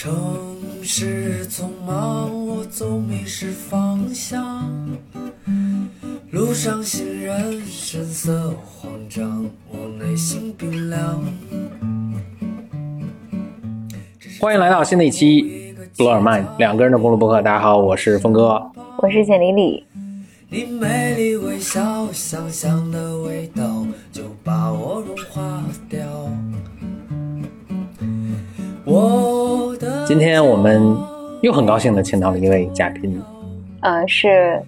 [0.00, 0.12] 城
[0.80, 4.64] 市匆忙，我总迷失方向。
[6.30, 11.20] 路上行人神色慌张，我内心冰凉。
[14.40, 17.42] 欢迎来到新的一期布洛尔曼两个人的公路博客。
[17.42, 18.70] 大家好，我是峰哥。
[18.98, 19.84] 我是简丽丽。
[20.48, 26.06] 你美丽微笑，香香的味道就把我融化掉。
[28.84, 29.47] 我的
[30.08, 30.96] 今天我们
[31.42, 33.22] 又很高兴的请到了一位嘉宾，
[33.82, 34.58] 呃，是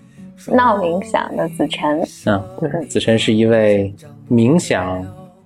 [0.49, 3.91] 闹冥想的子晨，嗯，对，子晨是一位
[4.31, 5.03] 冥想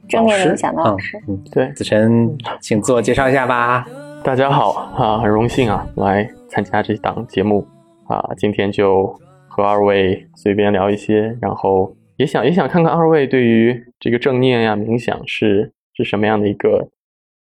[0.09, 1.16] 正念冥想的老师。
[1.29, 3.87] 嗯，嗯对，子晨，请自我介绍一下吧。
[4.25, 7.65] 大家好啊，很荣幸啊，来参加这档节目
[8.09, 8.21] 啊。
[8.37, 9.07] 今天就
[9.47, 16.88] 和二位随便聊一些，然后也想也想看看二位对于这个正念呀、冥想是是什么样的一个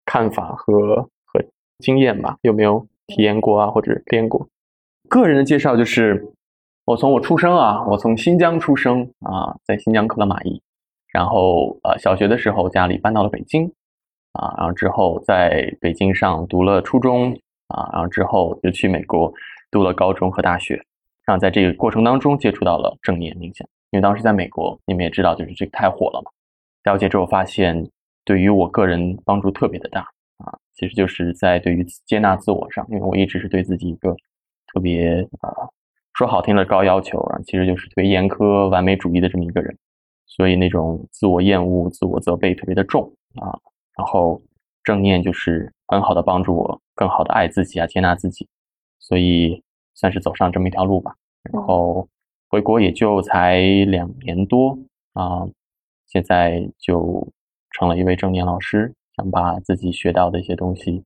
[0.04, 1.09] 看法和和
[1.79, 2.38] 经验吧？
[2.41, 4.47] 有没有体验过啊，或者练过？
[5.09, 6.31] 个人的介绍就是，
[6.85, 10.62] 我从我出生啊，我从新疆出生啊，在新疆克拉玛依，
[11.12, 13.71] 然后呃小学的时候家里搬到了北京。
[14.34, 17.35] 啊，然后之后在北京上读了初中
[17.67, 19.34] 啊，然后之后就去美国
[19.71, 20.76] 读了高中和大学，
[21.26, 26.29] 然后在这个过程当中接触到了正念冥想，因为当时在美国，你们也知道，就是这个太火了嘛。
[26.84, 27.89] 了解之后发现，
[28.23, 30.07] 对于我个人帮助特别的大，
[30.80, 34.16] 其实就是在对于接纳自我上，因为我一直是对自己一个
[34.72, 35.52] 特别啊
[36.13, 39.77] 说好听的高要求啊，其实就是特别严苛、完美主义的这么一个人，
[40.26, 43.60] 所以那种自我厌恶、自我责备特别的重啊。
[43.98, 44.41] 然后
[44.85, 48.48] 正念就是很好的帮助我更好的爱自己啊，接纳自己，
[49.00, 49.62] 所以
[49.96, 51.13] 算是走上这么一条路吧。
[51.52, 52.07] 然后
[52.48, 54.80] 回国也就才两年多
[55.12, 55.46] 啊，
[56.07, 57.27] 现在就
[57.72, 61.03] 成了一位正念老师，想把自己学到的一些东西，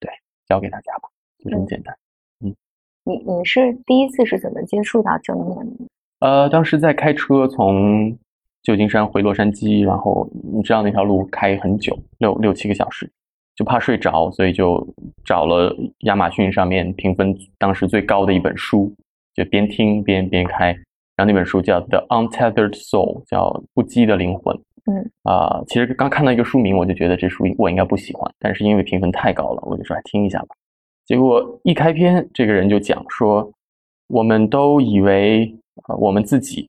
[0.00, 0.10] 对，
[0.48, 1.08] 教给大家吧，
[1.38, 1.94] 就这么简单。
[2.44, 2.54] 嗯
[3.04, 5.84] 你你是第一次是怎么接触到正念的？
[6.18, 8.18] 呃，当时在开车从
[8.62, 13.10] 旧金山回洛杉矶，然后你知道那条路开很久，六六七个小时，
[13.54, 14.86] 就怕睡着，所以就
[15.24, 18.92] 找了亚马逊上面评分当时最高的一本书，
[19.32, 20.72] 就边听边边开。
[21.16, 24.54] 然后那本书叫《The Untethered Soul》，叫不羁的灵魂。
[24.90, 30.56] 嗯啊、其实刚看到一个书名，我就觉得这书我应该不喜欢，但是因为评分太高了，我就说来听一下吧。
[31.04, 33.52] 结果一开篇，这个人就讲说，
[34.08, 35.54] 我们都以为
[35.88, 36.68] 呃我们自己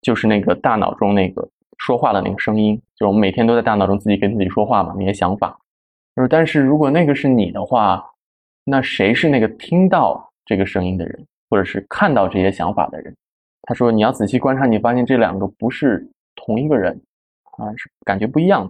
[0.00, 5.56] 就是那个大脑中那个说话的那个声音，就我们每天都在大脑中自己跟自己说话嘛，那些想法。
[6.14, 8.04] 就是但是如果那个是你的话，
[8.64, 13.14] 那谁是那个听到这个声音的人，或者是看到这些想法的人？
[13.62, 17.00] 他说你要仔细观察，你发现这两个不是同一个人
[17.58, 18.62] 啊，是感觉不一样。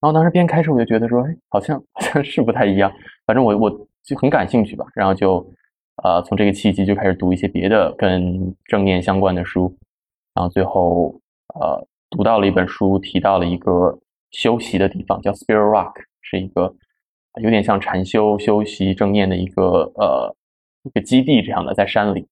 [0.00, 2.90] 然后当时边开车我就觉得说，哎，好像好像是不太一样。
[3.26, 3.70] 反正我我
[4.02, 5.46] 就很感兴趣吧，然后就
[6.02, 9.76] 呃从这个契机就开始读一些别的跟正念相关的书，
[10.34, 11.20] 然后最后
[11.54, 13.98] 呃读到了一本书，提到了一个
[14.30, 15.92] 休息的地方，叫 Spirit Rock，
[16.22, 16.74] 是一个
[17.42, 20.34] 有点像禅修、休息、正念的一个呃
[20.84, 22.26] 一个基地这样的，在山里。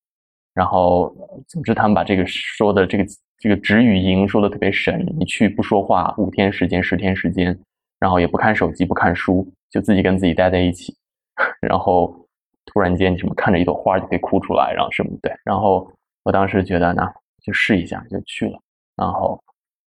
[0.55, 1.15] 然后，
[1.47, 3.05] 总之他们把这个说的这个
[3.39, 7.57] 这个止语营说的特别神，你去不说话，五天时间、十天时间，
[8.01, 10.97] 然后也不看手机、不看书，就自己跟自己待在一起，
[11.63, 12.27] 然后
[12.67, 15.89] 突然间什么看着一朵花就可以哭出来，然后什么对，然后
[16.25, 17.07] 我当时觉得呢
[17.43, 18.61] 就试一下，就去了，
[18.97, 19.41] 然后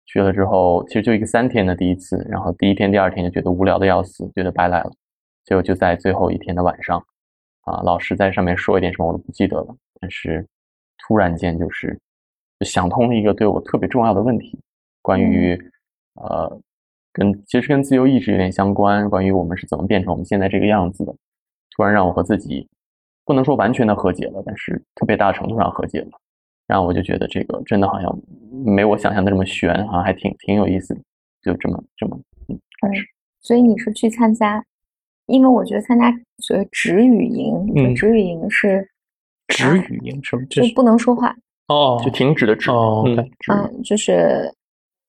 [0.07, 4.93] 去了之后，其实就一个三天的第一次，然后第一天、第二天就觉得无聊的要死，觉得白来了，
[5.45, 7.05] 结果就在最后一天的晚上，
[7.63, 10.47] 啊，老师在上面说一点什么我都不记得了，但是
[10.99, 11.99] 突然间就是
[12.65, 14.59] 想通了一个对我特别重要的问题，
[15.03, 15.59] 关于
[16.15, 16.61] 呃
[17.13, 21.15] 跟其实跟自由意志有点相关，关于我们是怎么变成我们现在这个样子的，
[21.77, 22.69] 突然让我和自己
[23.25, 26.11] 不能说完全的和解了，但是特别大程度上和解了。
[26.67, 28.17] 然后我就觉得这个真的好像
[28.65, 31.01] 没我想象的这么悬好像，还挺挺有意思的，
[31.43, 32.17] 就这么这么
[32.49, 33.05] 嗯开始。
[33.41, 34.65] 所以你是去参加，
[35.27, 38.89] 因为我觉得参加所谓止语营，嗯止语营是
[39.49, 40.45] 止语营什么？
[40.47, 41.35] 就是不能说话，
[41.73, 43.17] 哦，就停止的止，哦嗯
[43.53, 44.53] 嗯，就是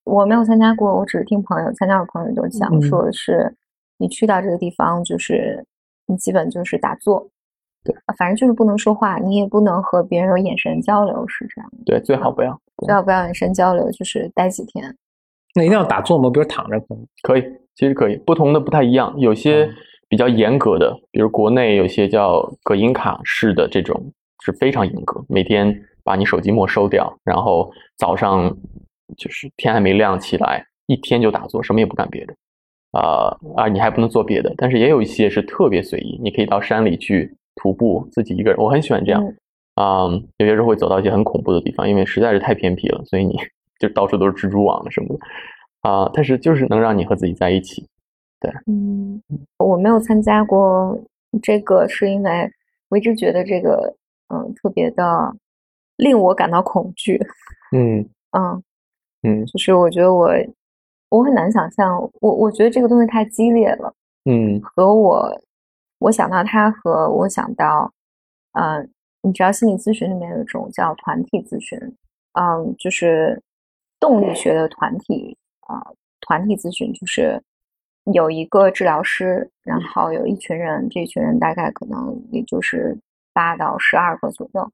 [0.04, 2.82] 我没有参加过，我只是听朋友参加的朋友都讲嗯。
[2.84, 3.56] 说是，
[3.98, 5.66] 你去到这个地方，就是
[6.06, 7.28] 你基本就是打坐，
[7.84, 14.96] 对啊，反正就是不能说话，你也不能和别人有眼神交流，是这样的，对，最好不要，最好不要眼神交流，就是待几天。
[15.56, 16.30] 那一定要打坐吗？
[16.30, 17.44] 比如躺着可能可以，
[17.76, 19.74] 其实可以，不同的不太一样，有些嗯。
[20.12, 24.12] 比较严格的，比如国内有些叫葛音卡式的这种
[24.44, 25.74] 是非常严格，每天
[26.04, 28.56] 把你手机没收掉，然后早上
[29.18, 32.34] 就是天还没亮起来，一天就打坐，什么也不干别的。
[32.92, 34.54] 啊啊，你还不能做别的。
[34.58, 39.24] 但是也有一些是特别随意，你可以到山里去徒步，自己一个人，我很喜欢这样。
[39.24, 39.38] 嗯
[39.76, 40.04] 啊、
[40.38, 43.38] 有些时候会走到一些很恐怖的地方，因为实在是太偏僻了，所以你
[43.80, 45.20] 就到处都是蜘蛛网什么的
[45.82, 47.88] 啊、但是就是能让你和自己在一起。
[48.40, 49.22] 对嗯，
[49.58, 51.00] 我没有参加过
[51.42, 52.52] 这个，是因为
[52.90, 53.96] 我一直觉得这个
[54.28, 55.04] 嗯特别的
[56.02, 57.22] 令我感到恐惧。
[57.72, 58.02] 嗯
[58.32, 58.64] 嗯，
[59.22, 60.30] 嗯就是我觉得我
[61.10, 63.94] 我很难想象，我我觉得这个东西太激烈了，
[64.26, 65.42] 嗯和我
[66.00, 67.94] 我想到它和我想到，
[68.54, 68.90] 嗯，
[69.22, 71.78] 你知道心理咨询里面有一种叫团体咨询，
[72.34, 73.40] 嗯，就是
[74.00, 75.38] 动力学的团体
[75.68, 75.86] 啊、
[76.22, 77.42] 团体咨询就是
[78.12, 82.98] 有一个治疗师，然后有一群人，这群人大概可能也就是
[83.34, 84.72] 八到十二个左右，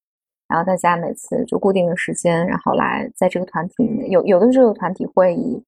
[0.48, 5.62] 然后大家每次就固定的时间，然后来在这个团体里面，有有的时候团体会议，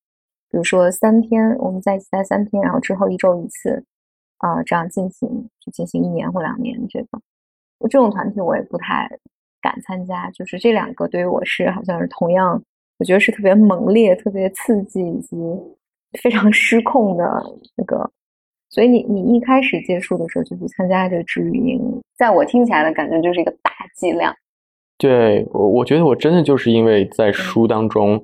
[0.50, 3.84] 比如说三天，我们在一起待三天，然后之后一周一次，
[4.38, 7.20] 啊、这样进行，就进行一年或两年这个。
[7.80, 9.10] 我这种团体我也不太
[9.62, 12.62] 敢参加，就是这两个对于我是好像是同样，
[12.98, 15.36] 我觉得是特别猛烈、特别刺激以及
[16.22, 17.44] 非常失控的
[17.76, 18.10] 那个。
[18.70, 24.34] 所以你你一开始接触的时候就去参加这个治愈营，在我听起来的感觉就是一个大剂量。
[25.00, 28.22] 对我，我觉得我真的就是因为在书当中，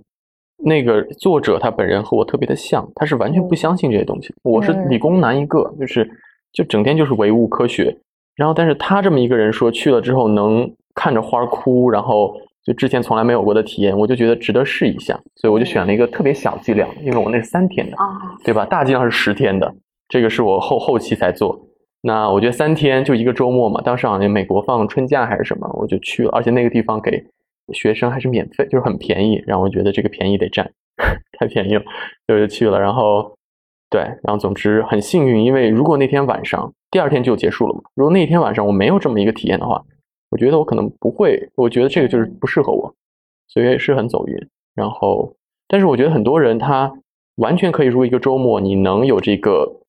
[0.57, 4.33] 那个作者他本人和我特别的像，他是完全不相信这些东西。
[4.43, 6.07] 我是嗯理工男一个，就是
[6.51, 7.95] 就整天就是唯物科学，
[8.35, 12.35] 然后但是他这么一个人说去了之后能看着花儿哭，然后
[12.65, 18.65] 就之前从来没有过的体验，我就觉得值得试一下，所以我就选了一个特别小剂量，因为我那是三天的，啊，对吧？
[18.65, 19.73] 大剂量是十天的，
[20.09, 21.64] 这个是我后后期才做。
[22.07, 27.25] 那我觉得三天就一个周末嘛，当时好像美国放春假还是什么，我就去了，而且那个地方给
[27.73, 30.71] 学生还是免费，就是很便宜，让我觉得这个便宜得占，
[31.39, 31.81] 太便宜了，
[32.27, 32.79] 所以我就去了。
[32.79, 33.35] 然后
[33.89, 39.83] 对，然后总之很幸运，因为如果那天晚上第二天就结束了嘛，如果那天晚上我没有这么一个体验的话，
[40.29, 42.93] 我觉得我可能不会，我觉得这个就是不适合我，
[43.47, 44.47] 所以是很走运。
[44.75, 45.33] 然后，
[45.67, 46.93] 但是我觉得很多人他
[47.37, 49.81] 完全可以，如果一个周末你能有这个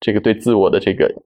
[0.00, 1.22] 这个对自我的这个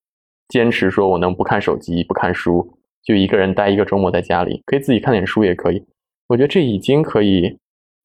[0.54, 5.84] 坚持，说我能不看手机、不看书，就一个人待一个周末在家里，可以自己看点书也可以。
[6.28, 7.58] 我觉得这已经可以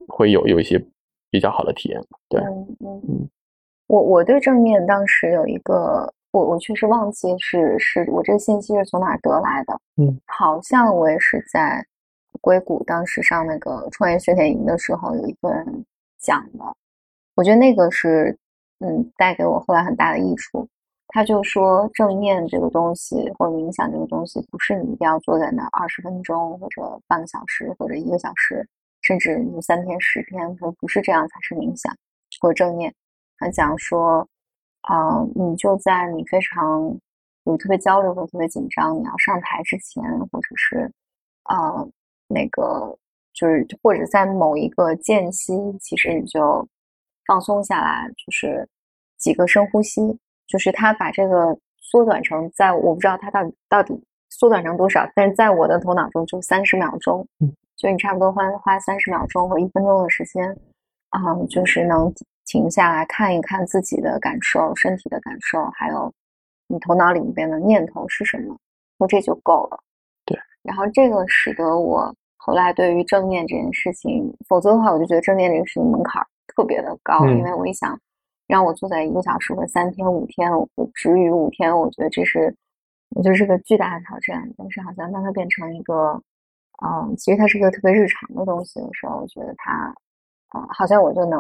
[0.08, 0.84] 会有有一些
[1.30, 2.08] 比较好的体验了。
[2.28, 3.30] 对，嗯嗯嗯，
[3.86, 11.86] 我我对正念当时有一个，我我确实忘记是是我这个信息是从哪儿得来的，嗯，好像我也是在
[12.42, 15.86] 硅谷当时上那个创业训练营的时候，有一个人
[16.18, 16.66] 讲的，
[17.36, 18.36] 我觉得那个是
[18.80, 20.68] 嗯带给我后来很大的益处。
[21.12, 28.68] 他就说正念这个东西或者冥想这个东西，不是你一定要坐在那二十分钟或者半个小时或者一个小时，
[29.02, 31.92] 甚至你三天十天，说不是这样才是冥想
[32.40, 32.94] 或者正念。
[33.38, 34.28] 他讲说，
[34.82, 36.96] 啊、你就在你非常
[37.46, 40.92] 有特别焦虑或者特别紧张，你要上台之前，或者是
[41.46, 41.90] 呃
[42.28, 42.96] 那个
[43.34, 46.68] 就是或者在某一个间隙，其实你就
[47.26, 48.70] 放松下来，就是
[49.18, 50.02] 几个深呼吸，
[50.50, 60.44] 就是他把这个缩短成在我不知道他到底到底缩短成多少，但是在我的头脑中就三十秒钟，嗯，就你差不多花花三十秒钟或一分钟的时间，
[61.10, 62.12] 啊、就是能
[62.46, 66.12] 停下来看一看自己的感受、身体的感受，还有
[66.68, 68.58] 你头脑里边的念头是什么，
[68.98, 69.80] 我这就够了。
[70.26, 77.38] 对，然后这个使得我后来对于正念这件事情，否则的话，我就觉得正念这个事情门槛特别的高，嗯。
[77.38, 78.00] 因为我一想
[78.50, 82.54] 让我坐在一个小时或者三天、五天，我我止语五天，我觉得这是
[83.16, 84.52] 我觉得是个巨大的挑战。
[84.58, 86.20] 但是好像当它变成一个，
[86.84, 89.94] 嗯，其实它是一个特别日常的东西的时候，我觉得它，
[90.48, 91.40] 啊、好像我就能，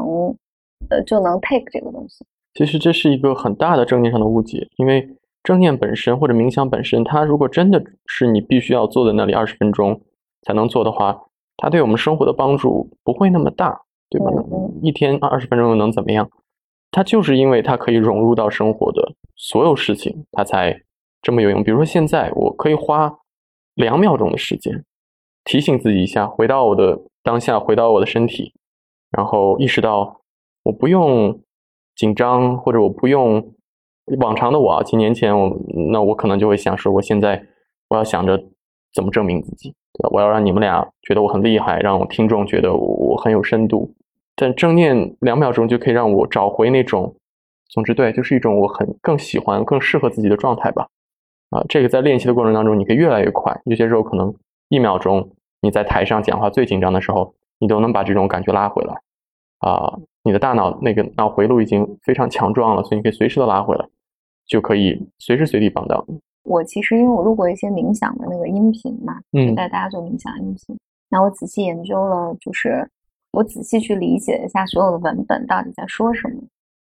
[0.91, 2.23] 呃，就能 take 这个东西。
[2.53, 9.99] 其实这是一个很大的正念上的误解，因为正念本身或者冥想本身，它如果真的是你必须要坐在那里二十分钟
[10.43, 11.19] 才能做的话，
[11.57, 14.79] 它对我们生活的帮助不会那么大，对吧嗯嗯？
[14.83, 16.29] 一天二十分钟又能怎么样？
[16.91, 20.81] 它就是因为它可以融入到生活的所有事情，它才
[21.21, 21.63] 这么有用。
[21.63, 23.19] 比如说现在，我可以花
[23.75, 24.83] 两秒钟的时间
[25.43, 28.53] 提醒自己一下，回到我的当下，回到我的身体，
[29.11, 30.21] 然后意识到
[30.63, 31.41] 我不用
[31.95, 33.53] 紧张，或者我不用
[34.19, 35.55] 往常的我啊，几年前我
[35.91, 37.45] 那我可能就会想说，我现在
[37.89, 38.41] 我要想着
[38.93, 40.09] 怎么证明自己，对吧？
[40.11, 43.93] 我要让你们俩觉得我很厉害，让我听众觉得我很有深度。
[44.39, 47.13] 但正念两秒钟就可以让我找回那种，
[47.67, 50.87] 总之对，就是一种我很更喜欢、更适合自己的状态吧。
[51.49, 53.59] 啊，这个在练习的过程当中，你可以越来越快。
[53.65, 54.33] 有些时候可能
[54.69, 55.29] 一秒钟
[55.61, 58.93] 你在台上讲话最紧张的时候，你都能把这种感觉拉回来。
[59.59, 63.85] 啊，你的大脑那个脑回路已经非常强壮了，所以你可以随时都拉回来，
[64.47, 66.17] 就可以随时随地帮到你。
[66.43, 70.79] 我其实因为我录过一些冥想的那个音频嘛，就嗯带大家做冥想音频，
[71.09, 72.89] 然后我仔细研究了，就是
[73.31, 76.41] 我仔细去理解一下所有的文本到底在说什么。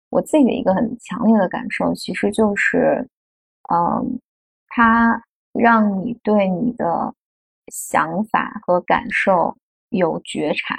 [0.09, 3.09] 我自己的一个很强烈的感受，其实就是，
[3.71, 4.19] 嗯，
[4.67, 5.23] 它
[5.53, 7.13] 让你对你的
[7.69, 9.57] 想法和感受
[9.89, 10.77] 有觉察。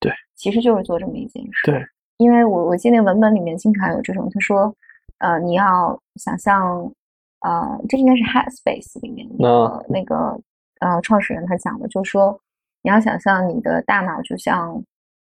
[0.00, 1.64] 对，其实就是做这么一件事。
[1.64, 1.82] 对，
[2.18, 4.74] 因为我我记得文本里面经常有这种，他说，
[5.18, 6.92] 呃，你要想象，
[7.40, 10.38] 呃，这应该是 Headspace 里面的那那个
[10.80, 12.38] 呃创始人他讲的，就是说
[12.82, 14.82] 你要想象你的大脑就像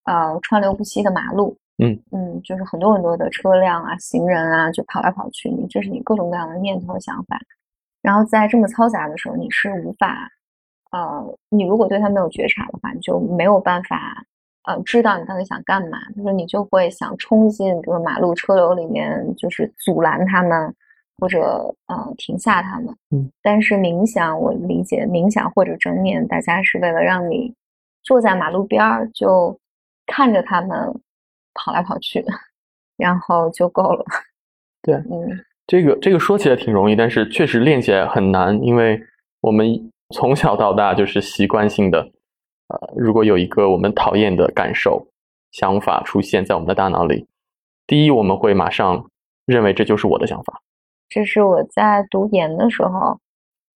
[0.09, 7.39] 呃川流不息的马路，嗯嗯，就是很多很多的车辆啊、行人啊，就跑来跑去，你这是你各种各样的念头和想法，
[8.01, 10.31] 然后在这么嘈杂的时候，你是无法，
[10.93, 14.25] 呃，你如果对他没有觉察的话，你就没有办法。
[14.65, 20.75] 呃，知道你到底想干嘛，就是你就会想冲进这个马路车流里面，就是阻拦他们，
[21.17, 22.95] 或者呃停下他们。
[23.11, 27.55] 嗯，但是冥想，我理解冥想或者正念，大家是为了让你
[28.03, 29.59] 坐在马路边儿，就
[30.09, 31.01] 看着他们
[31.55, 32.25] 跑来跑去，
[32.97, 34.05] 然后就够了。
[34.83, 38.99] 对嗯这个这个说起来挺容易，但是确实练起来很难，因为
[39.43, 39.69] 我们
[40.15, 42.01] 从小到大就是习惯性的，
[42.69, 45.07] 呃，如果有一个我们讨厌的感受、
[45.53, 47.27] 想法出现在我们的大脑里，
[47.87, 49.11] 第一我们会马上
[49.45, 50.63] 认为这就是我的想法，
[51.11, 53.21] 这是我在读研的时候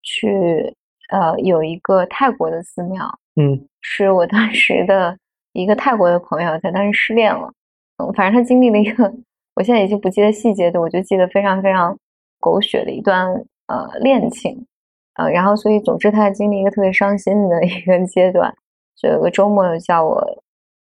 [0.02, 0.74] 去
[1.10, 5.18] 呃有一个泰国的寺庙，嗯是我当时的
[5.52, 7.52] 一个泰国的朋友，他当时失恋了，
[7.98, 9.12] 嗯，反正他经历了一个，
[9.54, 11.96] 我现在已经不记得细节的，我就记得非常非常
[12.40, 13.26] 狗血的一段
[13.66, 14.66] 呃恋情，
[15.14, 18.54] 呃，然后所以总之他经历一个特别伤心的一个阶段，
[18.96, 20.20] 就有个周末又叫我，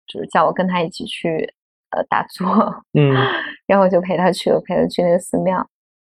[0.07, 1.53] 就是叫我跟他一起去
[1.91, 2.47] 呃打坐，
[2.93, 3.13] 嗯。
[3.67, 5.65] 然后我就陪他去，我陪他去那个寺庙，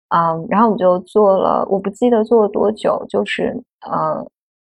[0.10, 4.26] 嗯，然后我们就做了，我不记得做了多久，就是呃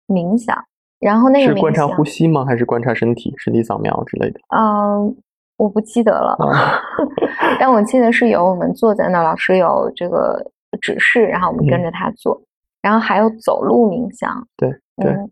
[0.09, 0.65] 冥想，
[1.01, 2.45] 然后那个是观察呼吸吗？
[2.45, 4.41] 还是观察身体、身体扫描之类的？
[4.57, 5.15] 嗯，
[5.57, 6.81] 我不记得了，啊
[7.61, 12.41] 但我记得是有我们坐在那儿，老师有这个指示，然后我们跟嗯着他做，
[12.81, 15.31] 然后还有走路冥想，对对嗯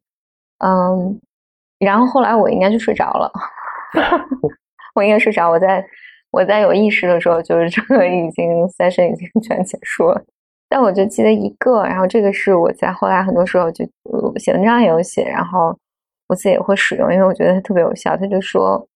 [0.59, 1.21] 嗯，
[1.79, 3.33] 然后后来我应该就睡着了，
[4.95, 5.85] 我应该睡着，我在
[6.31, 10.23] 我在有意识的时候，就是这个已经 session 已经全结束了。
[10.73, 15.79] 但我就记得一个，然后这个是我在后来很多时候就呃写文章也有写，然后
[16.29, 18.17] 我自己也会使用，因为我觉得它特别有效。
[18.17, 18.89] 他就说，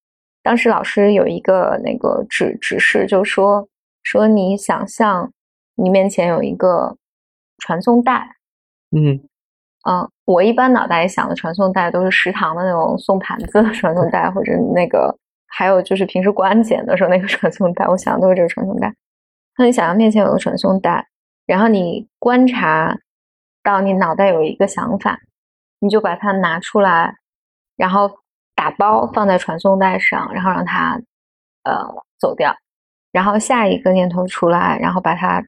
[0.42, 3.68] 当时老师有一个那个指指示，就说
[4.02, 5.30] 说你想象
[5.74, 6.96] 你面前有一个
[7.58, 8.26] 传送带，
[8.96, 9.20] 嗯
[9.86, 15.14] 嗯，我一般脑袋里想的传送带都是食堂的那种送盘子的传送带，或者那个
[15.46, 18.94] 还有就是平时过安检的时候那个传送带，我想的都是这个传送带。
[19.58, 21.06] 那你想象面前有个传送带，
[21.46, 22.98] 然后你观察
[23.62, 25.20] 到你脑袋有一个想法，
[25.78, 27.14] 你就把它拿出来，
[27.76, 28.10] 然后
[28.54, 31.00] 打包放在传送带上，然后让它
[31.62, 31.86] 呃
[32.18, 32.54] 走掉。
[33.12, 35.42] 然后下一个念头出来，然后把它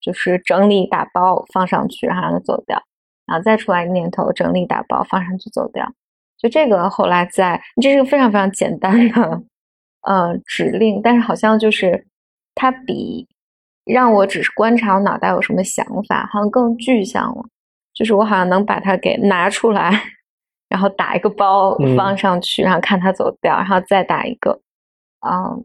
[0.00, 2.80] 就是整理打包放上去，然后让它走掉。
[3.26, 5.92] 然后再出来一个念头，整理打包放上去走掉。
[6.36, 9.42] 就这个后来在，这是个非常非常简单的
[10.02, 12.06] 呃指令，但是好像就是
[12.54, 13.28] 它比
[13.84, 17.44] 让我只是观察我脑袋有什么想法，好像更具象了。
[17.92, 19.90] 就是我好像能把它给拿出来，
[20.68, 24.58] 然后打一个包嗯放上去，然后看它走掉，然后再打一个，
[25.26, 25.64] 嗯，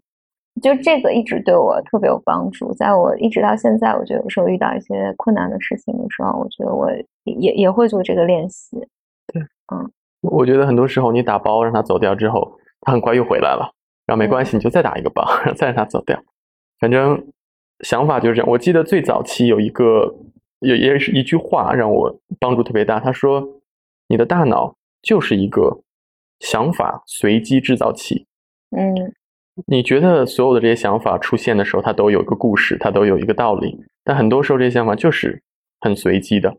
[0.61, 2.73] 就这个一直对我特别有帮助。
[2.73, 6.91] 在我一直到现在，我觉得有时候遇到一些困难的事情的时候，我觉得我
[7.23, 8.77] 也也会做这个练习。
[9.31, 9.41] 对，
[9.71, 9.89] 嗯
[10.21, 13.71] 我觉得很多时候你打包让它走掉之后，它很快又回来了，
[14.07, 16.19] 然后没关系，你就再打一个包，然 后再让它走掉。
[16.79, 17.23] 反正
[17.79, 18.49] 想法就是这样。
[18.49, 20.15] 我记得最早期有一个
[20.59, 23.61] 也也是一句话让我帮助特别大，他说
[24.07, 25.81] ：“你的大脑就是一个
[26.39, 28.27] 想法随机制造器。
[28.75, 29.13] 嗯
[29.67, 35.41] 你觉得所有的这些想法出现的时候，它都有一个故事，它都有一个道理，但很多时候这些想法就是
[35.79, 36.57] 很随机的。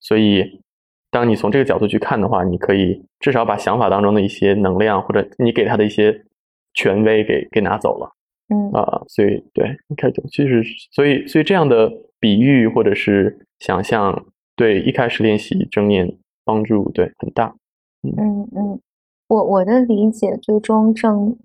[0.00, 0.62] 所以，
[1.10, 6.24] 当你从这个角度去看的话，你可以至少把想法当中的一些能量，或者你给他的一些
[6.72, 8.10] 权威给给拿走了
[8.50, 14.26] 嗯啊、所以，对，你看，其实，所以，所以这样的比喻或者是想象，
[14.56, 17.54] 对一开始练习正念帮助对很大。
[18.02, 18.80] 嗯嗯，
[19.28, 21.36] 我我的理解，最终正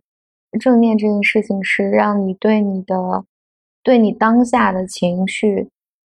[0.60, 3.24] 正念这件事情是让你对你的
[3.84, 5.70] 对你当下的情绪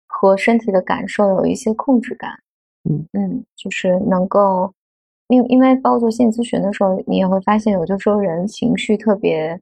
[0.07, 2.31] 和身体的感受有一些控制感。
[2.89, 4.71] 嗯嗯，就是能够，
[5.27, 9.59] 因因为包括做心理咨询的时候，你也会发现，有的时候人情绪特别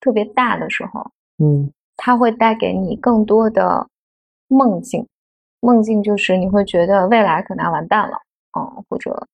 [0.00, 3.86] 特别大的时候，嗯它会带给你更多的
[4.48, 5.06] 梦境。
[5.60, 8.16] 梦境就是你会觉得未来可能要完蛋了，
[8.58, 9.26] 嗯，或者，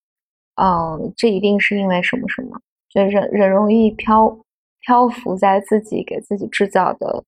[0.56, 2.58] 嗯，这一定是因为什么什么，
[2.88, 4.36] 就人人容易漂
[4.80, 7.22] 漂浮在自己给自己制造的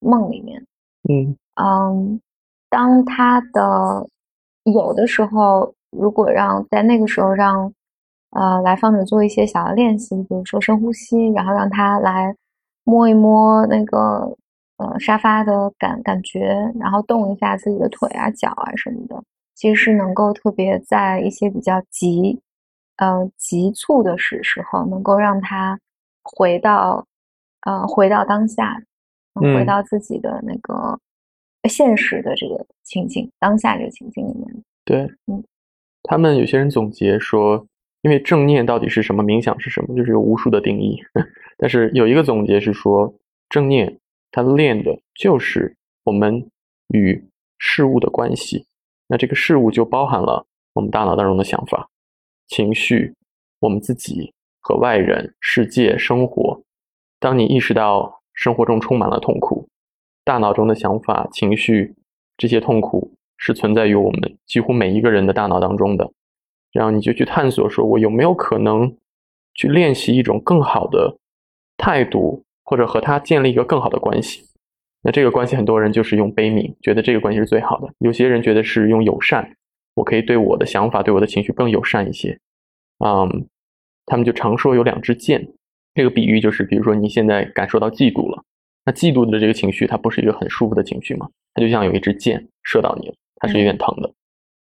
[0.00, 0.66] 梦里面。
[1.08, 2.20] 嗯嗯，
[2.68, 4.08] 当他的
[4.64, 7.72] 有的时候，如果让在那个时候让
[8.30, 12.34] 呃来访者做一些小的练习，比如说深呼吸，然后让他来
[12.84, 14.36] 摸一摸那个
[14.76, 19.22] 呃沙发的感感觉，然后动一下自己的腿啊、脚啊什么的，
[19.54, 22.40] 其实是能够特别在一些比较急
[22.96, 25.78] 呃急促的时时候，能够让他
[26.22, 27.06] 回到
[27.62, 28.82] 呃回到当下，
[29.40, 30.98] 嗯回到自己的那个
[31.68, 34.64] 现实的这个情景，当下这个情景里面。
[34.84, 35.42] 对，嗯，
[36.02, 37.64] 他们有些人总结说，
[38.02, 41.00] 因为正念到底是什么，冥想是什么，就是有无数的定义。
[41.56, 43.14] 但是有一个总结是说，
[43.48, 43.98] 正念
[44.30, 46.50] 它练的就是我们
[46.88, 47.28] 与
[47.58, 48.66] 事物的关系。
[49.08, 51.90] 那这个事物就包含了我们大脑当中的想法、
[52.48, 53.14] 情绪、
[53.60, 56.62] 我们自己和外人、世界、生活。
[57.20, 59.68] 当你意识到生活中充满了痛苦，
[60.24, 61.94] 大脑中的想法、情绪
[62.36, 66.10] 这些痛苦是存在于我们几乎每一个人的大脑当中的，
[66.72, 68.96] 然后你就去探索，说我有没有可能
[69.54, 71.18] 去练习一种更好的
[71.82, 74.46] 态度，或者和他建立一个更好的关系。
[75.02, 79.56] 那这个关系，很多人就是用悲悯，觉得这个关系是最好的；有些人觉得是用友善，
[79.94, 82.38] 我可以对我的想法、对我的情绪更友善一些。
[83.04, 83.48] 嗯，
[84.06, 85.48] 他们就常说有两支箭，
[85.92, 88.44] 这个比喻就是，比如说你现在感受到嫉妒了，
[88.84, 91.28] 那嫉妒的这个情绪，它不是一个很舒服的情绪吗？
[91.52, 94.08] 它就像有一支箭射到你了，它是有点疼的。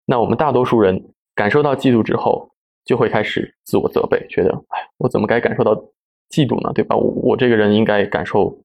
[0.06, 1.02] 那我们大多数人
[1.34, 2.52] 感受到嫉妒之后，
[2.84, 5.82] 就会开始自我责备，觉得，哎，我怎么该感受到
[6.30, 6.72] 嫉妒呢？
[6.74, 6.96] 对吧？
[6.96, 8.58] 我我这个人应该感受，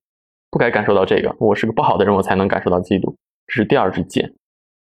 [0.50, 3.14] 不该感受到这个，我是个不好的人，我才能感受到嫉妒。
[3.46, 4.32] 这是第二支箭，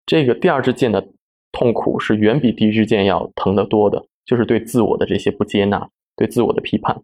[0.06, 1.08] 这个第二支箭的
[1.51, 7.01] 痛苦是远比第一支箭要疼得多的，就是对自我的这些不接纳，对自我的批判。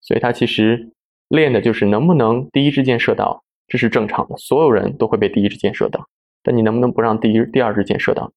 [0.00, 0.90] 所以他其实
[1.28, 6.06] 练的就是能不能第一支箭射到，这是正常的，所有人都会被第一支箭射到，
[6.42, 8.30] 但你能不能不让第一、第二支箭射到？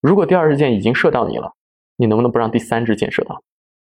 [0.00, 1.52] 如果第二支箭已经射到你了，
[1.96, 3.42] 你能不能不让第三支箭射到？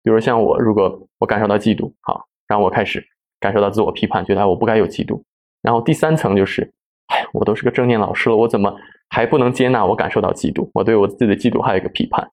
[0.07, 3.05] 比如像我，如果我感受到嫉妒，好，然后我开始
[3.41, 5.21] 感受到自我批判，觉得哎我不该有嫉妒。
[5.61, 6.61] 然后第三层就是，
[7.07, 8.73] 哎，我都是个正念老师了，我怎么
[9.09, 10.69] 还不能接纳我感受到嫉妒？
[10.73, 12.25] 我对我自己的嫉妒还有一个批判，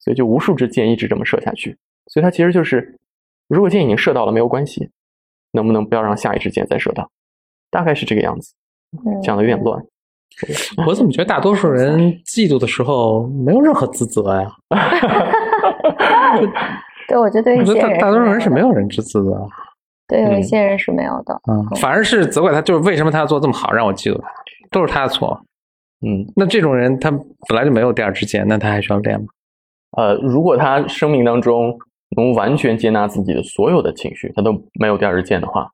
[0.00, 1.78] 所以就无数支箭一直这么射下去。
[2.08, 2.98] 所以它其实就是，
[3.46, 4.90] 如果箭已经射到了没有关系，
[5.52, 7.08] 能不能不要让下一支箭再射到？
[7.70, 8.52] 大概是这个样子，
[9.06, 9.80] 嗯讲的有点乱。
[10.84, 14.50] 我怎么觉得大多数人嫉妒的时候没有任何自责呀？
[17.10, 19.48] 对，我觉得对我觉得大一些人大多数人是没有人知自责的，
[20.06, 21.34] 对，有一嗯些人是没有的。
[21.50, 24.28] 嗯，反而是责怪他，就是为什么他要做这么好，让我嫉妒他，
[24.70, 25.40] 都是他的错。
[26.06, 29.26] 嗯，那这种人他本来就没有第二支箭，那他还需要练吗？
[29.98, 31.76] 呃，如果他生命当中
[32.16, 35.68] 能完全接纳自己的所有的情绪，他都没有第二支箭的话，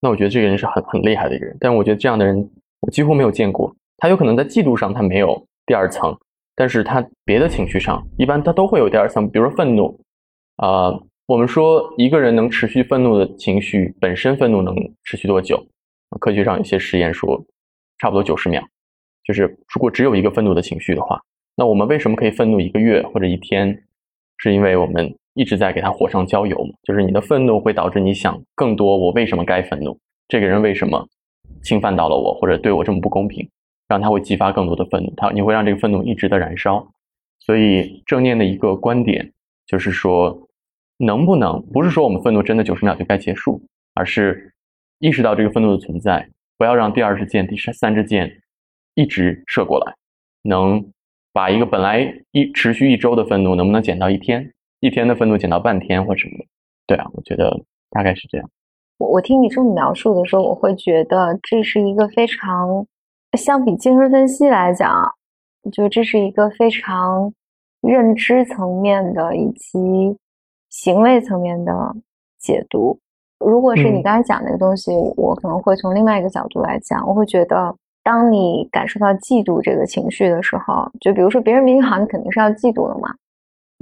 [0.00, 1.54] 那我觉得这个人是很很厉害的一个人。
[1.60, 3.70] 但我觉得这样的人我几乎没有见过。
[3.98, 6.16] 他有可能在嫉妒上他没有第二层，
[6.56, 9.28] 但是他别的情绪上，一般他都会有第二层。
[9.28, 9.94] 比如说愤怒，
[10.60, 10.92] 啊、
[11.26, 15.66] 我们说一个人能持续愤怒的情绪，本身愤怒能持续多久？
[16.20, 17.42] 科学上有些实验说，
[17.98, 18.62] 差不多九十秒。
[19.24, 21.18] 就是如果只有一个愤怒的情绪的话，
[21.56, 23.84] 那我们为什么可以愤怒一个月或者一天？
[24.36, 26.74] 是因为我们一直在给它火上浇油嘛。
[26.82, 29.98] 就是你的愤怒会导致你想更多，我为什么该愤怒？
[30.28, 31.08] 这个人为什么
[31.62, 33.48] 侵犯到了我，或者对我这么不公平？
[33.88, 36.86] 让他会激发更多的愤怒，他你会让这个愤怒一直的燃烧。
[37.38, 39.32] 所以正念的一个观点
[39.66, 40.48] 就是说，
[41.02, 43.60] 能不能不是说我们愤怒真的九十秒就该结束，
[43.94, 44.52] 而是
[44.98, 48.30] 意识到这个愤怒的存在，不要让第二支箭、第三三支箭
[48.94, 49.94] 一直射过来，
[50.42, 50.84] 能
[51.32, 54.52] 把一个本来一持续一周的愤怒，能不能减到一天？
[54.80, 56.44] 一天的愤怒减到半天或什么的？
[56.86, 57.58] 对啊，我觉得
[57.90, 58.50] 大概是这样。
[58.98, 62.86] 我我听你这么描述的时候，我会觉得这是一个非常，
[63.38, 64.90] 相比精神分析来讲，
[65.62, 67.32] 我觉得这是一个非常
[67.80, 70.16] 认知层面的以及
[70.70, 71.94] 行为层面的
[72.38, 72.98] 解读。
[73.38, 83.14] 如果是你嗯刚才讲那个东西，我可能会从另外一个角度来讲，我会觉得，当你感受到嫉妒这个情绪的时候，就比如说别人比你好，你肯定是要嫉妒的嘛，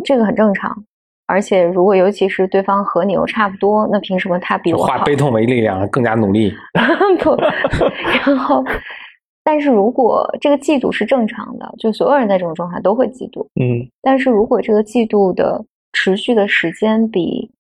[0.04, 0.84] 这个很正常。
[1.26, 4.86] 而且，如果尤其是对方和你又差不多，那凭什么他比我好？
[4.86, 6.54] 化悲痛为力量，更加努力。
[7.20, 7.36] 不，
[8.24, 8.64] 然后，
[9.44, 13.46] 但是如果这个嫉妒是正常的，就所有人在这种状态都会嫉妒。
[13.60, 15.62] 嗯但是如果这个嫉妒的
[16.00, 17.50] 持续的时间比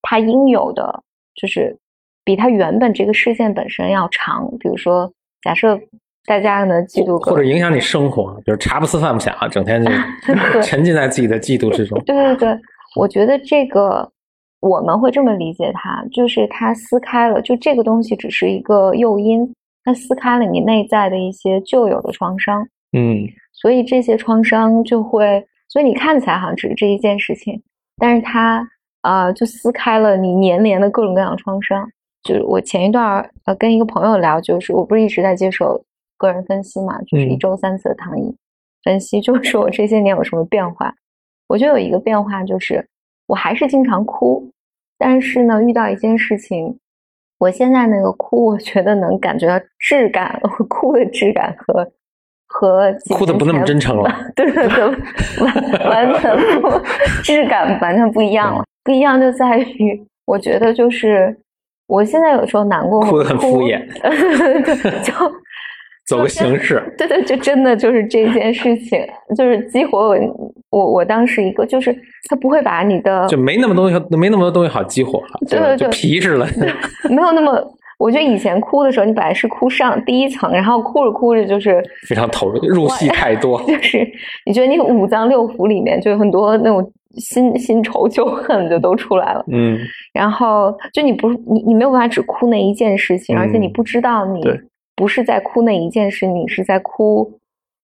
[0.00, 1.02] 他应有的，
[1.34, 1.76] 就是
[2.24, 4.50] 比它原本这个事件本身要长。
[4.58, 5.78] 比如说，假设
[6.24, 9.90] 大家呢嫉妒或者影响你生活，比如茶不思饭不想，整天就
[10.62, 12.02] 沉浸在自己的嫉妒之中。
[12.04, 12.58] 对对对，
[12.96, 14.10] 我觉得这个
[14.60, 22.66] 我们会这么理解它，就是它撕开了，就这个东西只是一个诱因，它撕开了你内在的一些旧有的创伤。
[22.96, 27.60] 嗯，所以这些创伤就会，所以你看起来好像只是这一件事情，
[27.96, 28.66] 但是它
[29.02, 31.88] 啊，就撕开了你年连的各种各样的创伤。
[32.22, 35.84] 就是我前一段呃跟一个朋友聊，就是我不是一直在接受
[36.16, 38.36] 个人分析嘛，就是一周三次的躺椅
[38.84, 40.94] 分析，就是我这些年有什么变化。
[41.48, 42.88] 我觉得有一个变化就是，
[43.26, 44.50] 我还是经常哭，
[44.98, 46.78] 但是呢，遇到一件事情，
[47.38, 51.92] 我现在那个哭，我觉得能感觉到质感，我哭的质感和。
[52.52, 54.84] 和哭的不那么真诚了， 对对对，
[55.88, 56.70] 完完全不
[57.24, 58.62] 质感完全不一样了。
[58.84, 61.34] 不一样就在于，我觉得就是
[61.86, 63.80] 我现在有时候难过，哭的很敷衍，
[65.02, 65.12] 就
[66.06, 66.82] 走个形式。
[66.98, 69.00] 对对，就真的就是这件事情，
[69.36, 70.16] 就是激活我
[70.70, 71.96] 我我当时一个，就是
[72.28, 76.46] 他不会把你的就没那么东西，没那么多东西好激活，对对对，皮实了，
[77.08, 77.52] 没有那么。
[78.02, 83.62] 我觉得以前哭的时候，你本来是哭上第一层，然后哭着哭着就是非常投入，入戏 太多。
[83.62, 84.04] 就是
[84.44, 89.44] 你觉得你五脏六腑里面就有很多那种新新仇旧恨就都出来了。
[89.52, 89.78] 嗯。
[90.12, 94.42] 然后就你不是你你没有办法只哭那一件事情，而且你不知道你
[94.96, 97.38] 不是在哭那一件事，你是在哭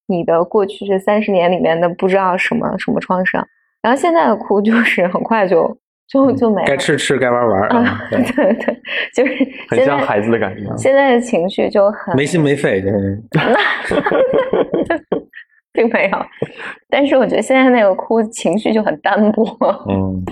[0.08, 3.46] 你的过去这三十年里面的不知道什么什么创伤。
[3.80, 5.78] 然后现在的哭就是很快就。
[6.08, 8.80] 就就没了该吃吃该玩玩啊， 对对，
[9.14, 10.64] 就是很像孩子的感觉。
[10.76, 13.22] 现在的情绪就很没心没肺，就是
[15.72, 16.18] 并没有。
[16.88, 19.44] 但是我觉得现在那个哭情绪就很单薄，
[19.88, 20.24] 嗯，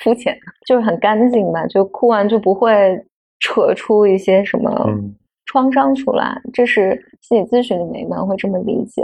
[0.00, 0.36] 肤浅，
[0.66, 3.04] 就是很干净吧，就哭完就不会
[3.40, 4.88] 扯出一些什么
[5.46, 6.40] 创伤出来。
[6.52, 9.02] 这是心理咨询里面一般会这么理解。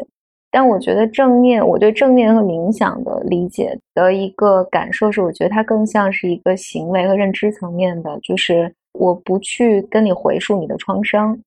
[0.55, 11.41] 但我觉得正念，我对正念和冥想的理解的一个感受是，我觉得它更像是一个行为和认知层面的，就是我不去跟你回溯你的创伤，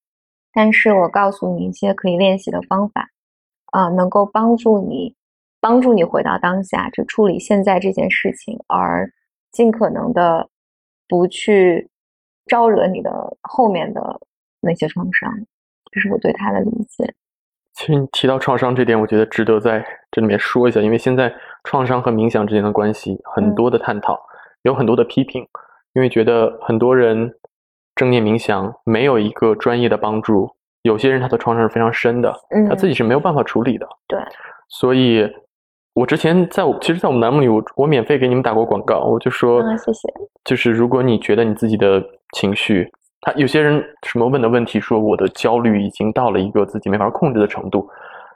[0.51, 3.07] 但是我告诉你一些可以练习的方法，
[3.67, 5.13] 啊，能够帮助你，
[5.61, 9.07] 帮助你回到当下，就处理现在这件事情，而
[9.51, 10.49] 尽可能的
[11.07, 11.87] 不去
[12.47, 14.19] 招惹你的后面的
[14.61, 15.31] 那些创伤，
[15.91, 17.13] 这是我对他的理解。
[17.75, 21.31] 其实你提到创伤这点，我觉得值得在这里面说一下，因为现在
[21.65, 24.17] 创伤和冥想之间的关系很多的探讨，
[24.61, 25.45] 有很多的批评，
[25.93, 27.35] 因为觉得很多人
[27.93, 30.49] 正念冥想没有一个专业的帮助，
[30.83, 32.33] 有些人他的创伤是非常深的，
[32.69, 33.85] 他自己是没有办法处理的。
[34.07, 34.17] 对，
[34.69, 35.29] 所以
[35.95, 40.07] 我之前在我其实，在我们栏目里，我我免费给你们打过广告，我就说，谢谢，
[40.45, 42.01] 就是如果你觉得你自己的
[42.33, 42.89] 情绪。
[43.25, 47.89] 他有些人什么问的问题，说我的焦虑已经到了一个自己没法控制的程度。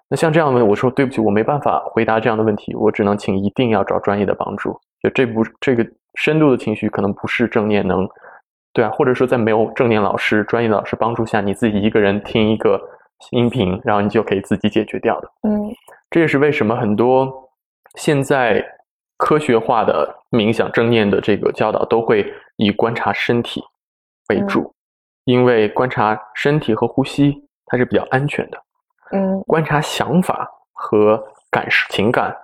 [0.10, 4.75] 那像这样问，我说对不起，我没办法回答这样的问题，我只能请一定要找专业的帮助。
[5.04, 8.10] 就这不这个深度的情绪，可能不是正念能，
[8.73, 12.82] 对啊，或者说在没有正念老师、专业的老师帮助下，你自己一个人听一个
[13.30, 15.30] 音频，然后你就可以自己解决掉的。
[15.43, 15.69] 嗯，
[16.10, 17.32] 这也是为什么很多
[17.93, 18.65] 现在
[19.17, 22.25] 科学化的冥想、正念的这个教导都会
[22.58, 23.62] 以观察身体
[24.30, 24.73] 为主。
[25.30, 27.36] 因为观察身体和呼吸，
[27.68, 28.58] 它是比较安全的。
[29.12, 32.36] 嗯，观察想法和感受情感，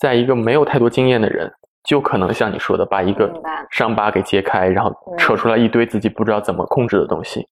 [0.00, 3.28] 在一个没有太多经验的人，就可能像你说的，把一个
[3.72, 7.44] 伤疤给揭开，然后扯出来一堆自己不知道怎么控制的东西。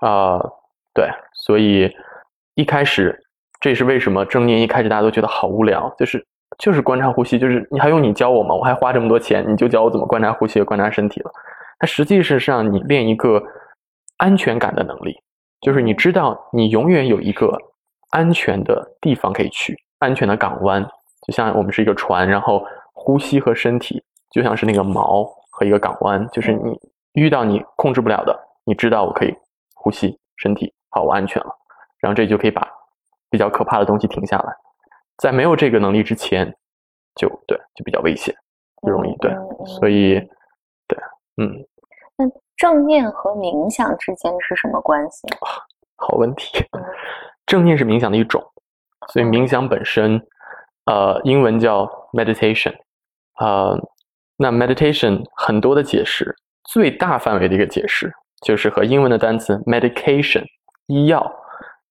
[0.00, 0.38] 啊，
[0.94, 1.90] 对，所以
[2.54, 3.18] 一开始，
[3.60, 6.24] 这也是为什么正念一开始大家都觉得好无聊，就是
[6.58, 8.54] 就是观察呼吸，就是你还用你教我吗？
[8.54, 11.30] 我还花这么多钱，你就教我怎么观察呼吸和观察身体了。
[11.80, 13.42] 它实际是让你练一个。
[14.22, 15.20] 安全感的能力，
[15.60, 17.58] 就是你知道你永远有一个
[18.10, 20.80] 安全的地方可以去，安全的港湾，
[21.26, 26.78] 就像我们是一个船，然后呼吸和身体就像是那个锚和一个港湾，就是你
[27.14, 29.34] 遇到你控制不了的，你知道我可以
[29.74, 31.50] 呼吸身体，好，我安全了，
[31.98, 32.64] 然后这就可以把
[33.28, 34.54] 比较可怕的东西停下来。
[35.16, 36.54] 在没有这个能力之前，
[37.16, 38.32] 就对，就比较危险，
[38.80, 39.34] 不容易对，
[39.66, 40.20] 所以
[40.86, 40.96] 对，
[41.38, 41.66] 嗯。
[42.56, 45.26] 正念和冥想之间是什么关系？
[45.96, 46.64] 好问题。
[47.46, 48.42] 正念是冥想的一种，
[49.08, 50.20] 所以冥想本身，
[50.86, 52.72] 呃，英文叫 meditation，
[53.40, 53.76] 呃，
[54.36, 56.34] 那 meditation 很多的解释，
[56.64, 58.12] 最大范围的一个解释
[58.42, 60.44] 就是和英文的单词 medication
[60.86, 61.30] 医药，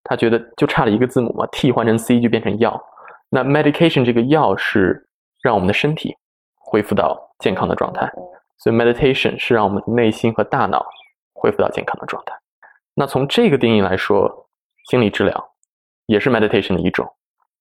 [0.04, 2.82] 他觉得就差了一个字母嘛替换成 C 就变成药。
[3.30, 5.08] 那 medication 这个药是
[5.42, 6.16] 让我们的身体
[6.58, 8.10] 恢复到健康的状态。
[8.62, 10.86] 所以，meditation 是让我们内心和大脑
[11.34, 12.36] 恢复到健康的状态。
[12.94, 14.48] 那从这个定义来说，
[14.90, 15.54] 心理治疗
[16.06, 17.08] 也是 meditation 的一种，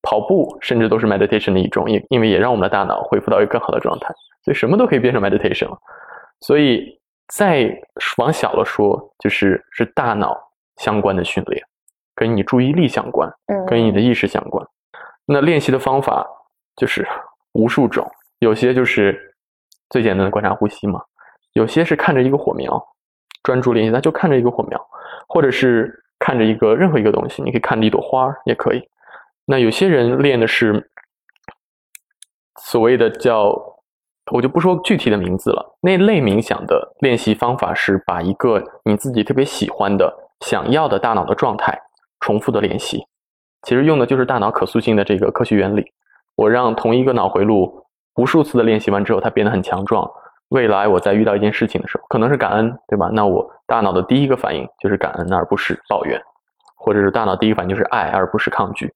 [0.02, 4.12] 跑步甚至都是 meditation 的一种，因因为也让我们的大脑恢复到一个更好的状态，
[4.44, 5.78] 所以什么都可以变成 meditation 了。
[6.40, 7.70] 所以再
[8.18, 10.36] 往小了说，就是是大脑
[10.76, 11.64] 相关的训练，
[12.14, 14.66] 跟你注意力相关，嗯，跟你的意识相关。
[15.24, 16.26] 那练习的方法
[16.76, 17.06] 就是
[17.52, 18.06] 无数种，
[18.40, 19.29] 有些就是
[19.90, 21.02] 最简单的观察呼吸嘛，
[21.52, 22.82] 有些是看着一个火苗，
[23.42, 24.80] 专注练习，那就看着一个火苗，
[25.28, 28.88] 或者是看着一个任何一个东西，你可以看着一朵花也可以。
[29.44, 30.90] 那有些人练的是
[32.60, 33.52] 所谓的叫，
[34.30, 35.76] 我就不说具体的名字了。
[35.80, 41.76] 那类冥想的练习方法是把一个你自己特别喜欢的、想要的大脑的状态
[42.20, 43.04] 重复的练习。
[43.62, 45.92] 其实用的就是大脑可塑性的这个科学原理。
[46.36, 47.86] 我让同一个脑回路
[48.20, 50.06] 无数次的练习完之后，它变得很强壮。
[50.48, 53.08] 未来我在遇到一件事情的时候，可能是感恩，对吧？
[53.14, 56.20] 那我大脑的第一个反应就是感恩，而不是抱怨，
[56.76, 58.92] 或者是大脑第一反应就是爱，而不是抗拒。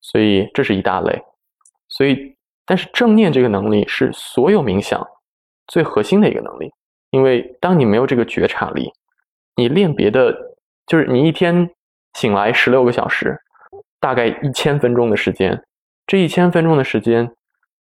[0.00, 1.22] 所以这是一大类。
[1.88, 5.06] 所以，但是正念这个能力是所有冥想
[5.66, 6.72] 最核心的一个能力，
[7.10, 8.90] 因为当你没有这个觉察力，
[9.56, 10.34] 你练别的，
[10.86, 11.68] 就是你一天
[12.14, 13.38] 醒来十六个小时。
[14.00, 15.62] 大概一千分钟的时间，
[16.08, 17.30] 这一千分钟的时间，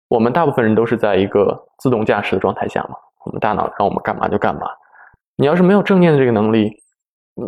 [0.09, 2.97] 我们大部分人都是在一个自动驾驶的状态下嘛。
[3.25, 4.63] 我们大脑让我们干嘛就干嘛。
[5.37, 6.73] 你要是没有正念的这个能力，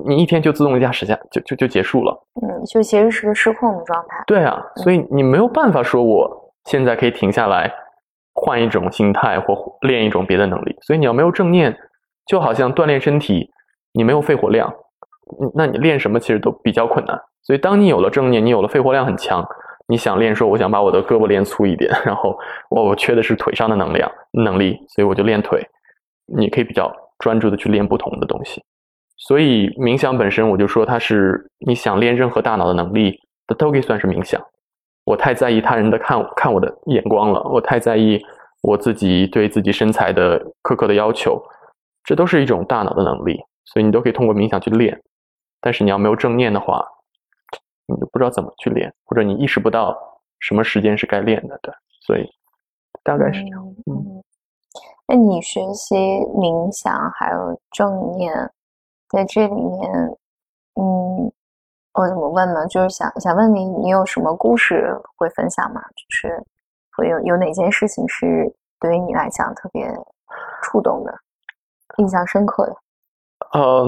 [0.06, 2.26] 你一天就自动驾驶下就就就结束了。
[2.42, 4.22] 嗯，就其实是个失控的状态。
[4.26, 7.72] 对啊，所以你没有办法说我现在可以停下来，
[8.34, 10.76] 换一种心态或练一种别的能力。
[10.82, 11.74] 所以你要没有正念，
[12.26, 13.50] 就好像锻炼身体，
[13.92, 14.72] 你没有肺活量，
[15.54, 17.18] 那你练什么其实都比较困难。
[17.42, 19.42] 所以，当你有了正念，你有了肺活量很强，
[19.90, 22.38] 你想练说，我想把我的胳膊练粗一点，然后
[22.70, 25.61] 我我缺的是腿上的能量能力，所以我就练腿。
[26.38, 28.62] 你可以比较专注的去练不同的东西。
[29.18, 34.40] 所以，冥想本身，我就说它是你想练任何大脑的能力，它都可以算是冥想。
[35.05, 38.20] 我太在意他人的看看我的眼光了，我太在意
[38.62, 41.42] 我自己对自己身材的苛刻的要求，
[42.05, 45.00] 这都是一种大脑的能力，所以你都可以通过冥想去练。
[45.61, 46.85] 但是你要没有正念的话，
[47.90, 49.96] 你都不知道怎么去练，或者你意识不到
[50.38, 51.74] 什么时间是该练的，对，
[52.07, 52.26] 所以
[53.03, 53.62] 大概是这样。
[53.87, 54.22] 嗯，
[55.07, 55.94] 那你学习
[56.35, 58.33] 冥想还有正念，
[59.09, 59.92] 在这里面，
[60.81, 61.31] 嗯，
[61.94, 62.66] 我怎么问呢？
[62.68, 65.83] 就是想想问你，你有什么故事会分享吗？
[65.83, 66.42] 就是
[66.96, 69.87] 会有有哪件事情是对于你来讲特别
[70.62, 71.12] 触动的、
[71.98, 72.76] 印象深刻的？
[73.53, 73.87] 呃，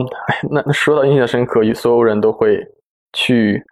[0.51, 2.59] 那那说到印象深刻，所有人都会
[3.13, 3.65] 去。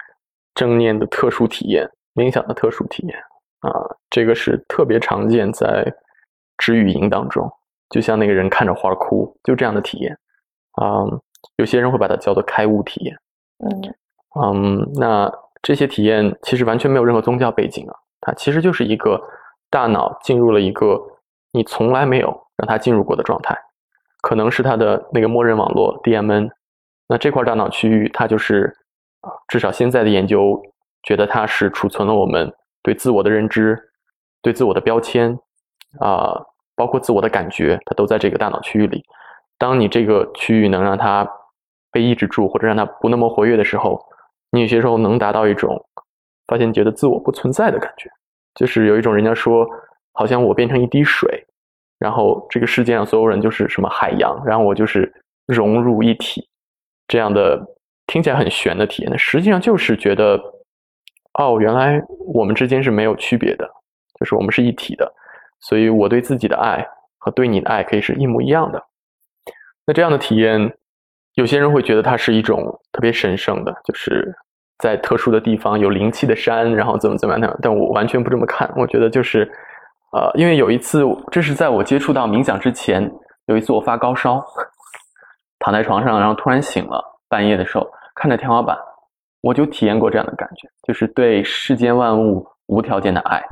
[0.55, 3.17] 正念的特殊体验，冥想的特殊体验
[3.61, 3.71] 啊，
[4.11, 5.93] 这个是特别常见在
[6.59, 7.51] 止语营当中。
[7.89, 10.17] 就像那个人看着花哭，就这样的体验
[10.73, 11.05] 啊。
[11.57, 13.17] 有些人会把它叫做开悟体验。
[13.59, 13.95] 嗯
[14.41, 15.33] 嗯，那
[15.63, 19.21] 这些体验其实完全没有任何宗教背景啊，它其实就是一个
[19.71, 21.01] 大脑进入了一个
[21.53, 23.57] 你从来没有让它进入过的状态，
[24.23, 26.51] 可能是它的那个默认网络 DMN。
[27.09, 28.77] 那这块大脑区域，它就是。
[29.21, 30.61] 啊，至少现在的研究
[31.03, 32.53] 觉得它是储存了我们
[32.83, 33.79] 对自我的认知、
[34.41, 35.39] 对自我的标签
[35.99, 36.35] 啊，
[36.75, 39.03] 包括自我的感觉，它都在这个大脑区域里。
[39.59, 41.29] 当你这个区域能让它
[41.93, 44.01] 被抑制住，或者让它不那么活跃的时候，
[44.53, 45.85] 你有些时候能达到一种
[46.47, 48.09] 发现觉得自我不存在的感觉，
[48.55, 49.67] 就是有一种人家说，
[50.13, 51.47] 好像我变成一滴水，
[51.99, 55.13] 然后这个世界上所有人就是什么海洋，然后我就是
[55.47, 56.49] 融入一体
[57.07, 57.77] 这样的。
[58.11, 60.37] 听起来很玄的体验，那实际上就是觉得，
[61.39, 62.03] 哦，原来
[62.35, 63.65] 我们之间是没有区别的，
[64.19, 65.15] 就是我们是一体的，
[65.61, 66.85] 所以我对自己的爱
[67.19, 68.83] 和对你的爱可以是一模一样的。
[69.87, 70.75] 那这样的体验，
[71.35, 74.35] 有些人会觉得它是一种特别神圣的，就是
[74.81, 77.59] 在特殊的地方有灵气的山，然后怎么怎么样。
[77.63, 79.49] 但我完全不这么看，我觉得就是，
[80.13, 83.09] 呃，因为有一次，这是在我接触到冥想之前，
[83.47, 84.45] 有一次我发高烧，
[85.61, 87.89] 躺在床上，然后突然醒了，半夜的时候。
[88.21, 88.77] 看着天花板，
[89.41, 93.43] 我就体验过这样的感觉，就是对世间万物无条件的爱。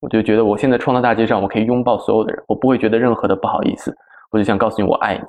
[0.00, 3.92] 我就觉得我现在冲到大街上，我可以拥抱所有的人，我不会觉得任何的不好意思。
[4.30, 5.24] 我就想告诉你，我爱你。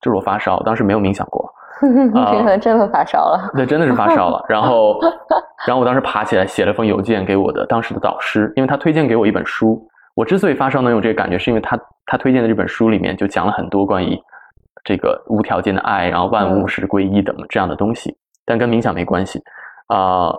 [0.00, 1.46] 这是我发烧，当时没有冥想过。
[1.82, 3.50] 真的真的发烧了？
[3.54, 4.42] 对，真的是发烧了。
[4.48, 4.98] 然后，
[5.66, 9.86] 然后我当时爬起来写了封邮件给我的当时的导师，因为他推荐给我一本书。
[10.14, 14.18] 我之所以发烧能有这个感觉，是因为他他推荐的这本书里面就讲了很多关于
[14.84, 18.16] 这个无条件的爱，然后万物是归一等这样的东西。
[18.44, 19.40] 但跟冥想没关系，
[19.88, 20.32] 啊，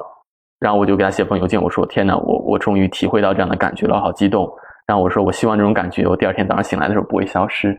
[0.60, 4.50] 然后我就给他写封邮件，我说：“天哪，我我终于体会到这样的感觉了，好激动。”
[4.86, 7.78] 然后我说：“我希望这种感觉，我第二天早上醒来的时候不会消失。”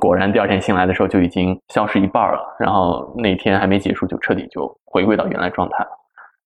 [0.00, 5.90] 果然第二天醒来的时候就已经消失一半了，然后那天还没结束就彻底就回归到原来状态了。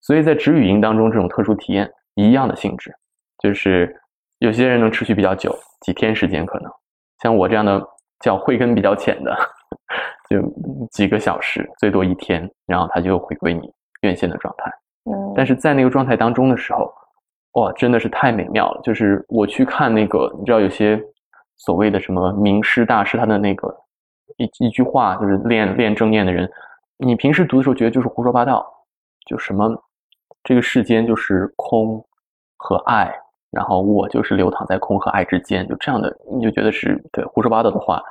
[0.00, 2.92] 所以在止语音当中，这种特殊体验一样的性质，
[3.38, 3.94] 就是
[4.40, 6.70] 有些人能持续比较久，几天时间可能，
[7.22, 7.80] 像我这样的
[8.20, 9.32] 叫慧根比较浅的，
[10.28, 14.70] 就几个小时，最多一天，然后他就回归你原先的状态。
[15.04, 16.92] 嗯，但是在那个状态当中的时候，
[17.52, 18.80] 哇，真的是太美妙了。
[18.82, 21.02] 就是我去看那个，你知道有些
[21.56, 23.74] 所谓的什么名师大师，他的那个
[24.36, 26.50] 一一句话，就是练练正念的人，
[26.98, 28.66] 你平时读的时候觉得就是胡说八道，
[29.26, 29.70] 就什么
[30.44, 32.04] 这个世间就是空
[32.58, 33.12] 和爱，
[33.50, 38.02] 然后我就是流淌在空和爱之间，就这样的，你就觉得是对胡说八道的话，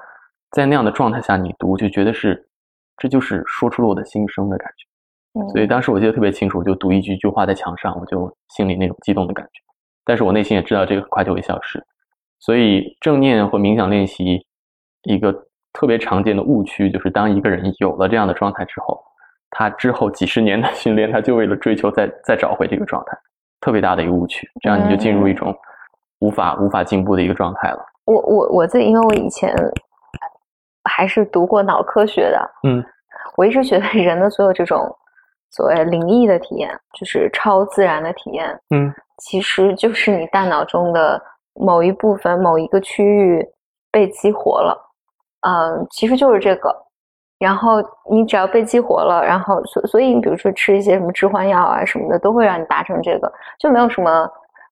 [0.58, 2.50] 在那样的状态下你读，就觉得是
[2.98, 5.40] 这就是说出了我的心声的感觉。
[5.40, 9.62] 嗯所以当时我记得特别清楚，我就读一句句话在墙上，我就心里那种激动的感觉。
[10.04, 11.80] 但是我内心也知道这个很快就会消失。
[12.40, 14.44] 所以正念或冥想练习
[15.04, 15.32] 一个
[15.74, 19.00] 特别常见的误区，就是当一个人有了这样的状态之后，
[19.52, 23.16] 他之后几十年的训练，他就为了追求再再找回这个状态，
[23.62, 24.50] 特别大的一个误区。
[24.62, 25.56] 这样你就进入一种
[26.18, 27.86] 无法无法进步的一个状态了。
[28.06, 29.54] 我我我自己，因为我以前
[30.88, 32.84] 还是读过脑科学的，嗯，
[33.36, 34.90] 我一直觉得 人的所有这种
[35.52, 41.22] 所谓灵异的体验，就是超自然的体验，嗯，其实就是你大脑中的
[41.54, 43.46] 某一部分、某一个区域
[43.92, 44.78] 被激活了，
[45.42, 46.84] 嗯，其实就是这个。
[47.40, 47.74] 然后
[48.10, 54.28] 你只要被激活了，然后所所以你比如说吃一些什么致幻药啊什么的，都会让你达成这个，就没有什么，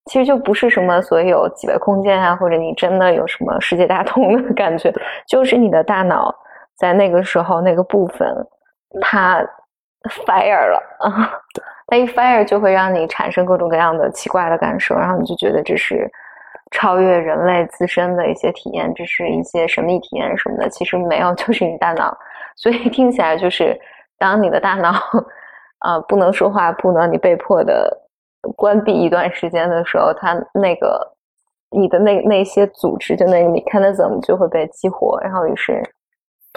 [0.05, 4.93] 其实就不是什么所有几维空间啊，或者你真的有什么世界大同的感觉，
[5.27, 6.33] 就是你的大脑
[6.77, 8.27] 在那个时候那个部分
[9.01, 9.39] 它
[10.25, 11.33] fire 了啊，
[11.87, 16.09] 它一 fire 就会让你产生各种各样的奇怪的感受，然后你就觉得这是
[16.71, 22.15] 超越人类自身的一些体验，这是一些神秘体验什么的，其实没有， 就是你大脑。
[22.55, 23.79] 所以听起来就是，
[24.17, 24.93] 当你的大脑，
[25.85, 27.91] 呃，不能说话，不能你被迫的
[28.55, 30.99] 关闭一段时间的时候，它那个
[31.71, 35.83] 你的那那些组织，就那个 mechanism 就会被激活，然后于是，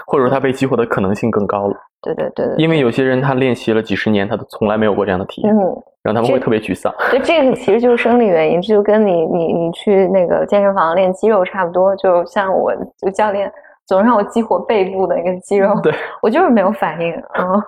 [0.07, 1.75] 或者说他被激活的可能性更高了。
[2.01, 5.59] 对对对对，因为有些人他练习了几十年，他都从来没有过这样的体验，嗯，
[6.03, 6.95] 然后他们会特别沮丧。
[7.11, 13.53] 对这个其实就是生理原因，这就跟你你你去那个健身房练肌肉差不多，就像我就教练
[13.87, 17.63] 总让我激活背部的那个肌肉，对我就是没有反应，嗯。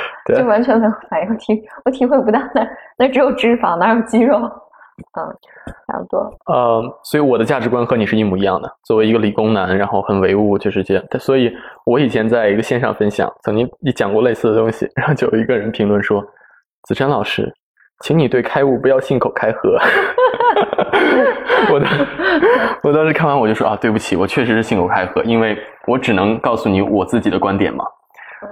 [0.26, 4.38] 对就完全没有反应，我体我体会不到那那只有脂肪，哪有肌肉？
[5.16, 5.22] 嗯，
[5.86, 6.18] 差不多。
[6.46, 8.68] 呃，所以我的价值观和你是一模一样的。
[8.84, 11.04] 作为一个理工男，然后很唯物，就是这样。
[11.20, 11.52] 所以，
[11.86, 16.20] 我以前在一个线上分享，曾经也讲过类似的东西，然后就有一个人评论说
[16.82, 17.48] ：“子珊老师，
[18.00, 19.78] 请你对开悟不要信口开河。
[21.70, 21.88] ”我当
[22.82, 25.56] 我当时看完我就说啊，对不起，我确实是信口开河，因为
[25.86, 27.84] 我只能告诉你我自己的观点嘛。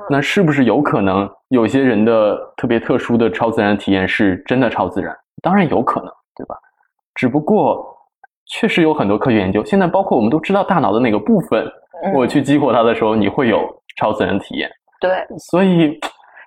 [0.09, 5.17] 那是不是有可能有些人的特别特殊的超自然体验是真的超自然？
[5.43, 6.57] 当然有可能，对吧？
[7.15, 7.87] 只不过
[8.47, 11.65] 确实有很多科学研究，现在包括我们都知道大脑的哪个部分，
[12.05, 13.61] 嗯我去激活它的时候，你会有
[13.97, 14.71] 超自然体验。
[15.01, 15.99] 对，所以，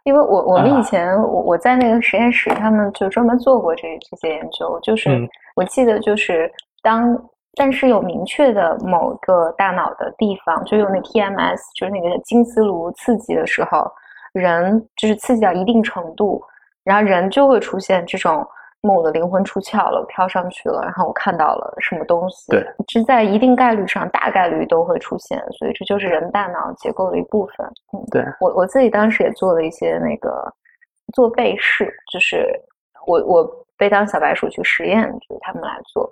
[0.03, 6.49] 因为我我们啊以前、我我在那个实验室，他们就专门做过这这些研究，就是、嗯我记得就是
[6.81, 7.13] 当
[7.59, 13.85] 但是有明确的某个大脑的地方，就用那 TMS，就是那个金丝炉刺激的时候，
[14.31, 16.41] 人就是刺激到一定程度，
[16.85, 18.47] 然后人就会出现这种。
[18.81, 22.49] 我的灵魂出窍了，飘上去了，然后我看到了什么东西。
[22.49, 27.67] 对，这在一定概率上，大概率都会出现，所以这就是人大脑结构的一部分。
[27.91, 30.49] 嗯，对我我自己当时也做了一些那个
[31.13, 32.57] 做背试，就是
[33.05, 36.09] 我我被当小白鼠去实验，就是他们来做。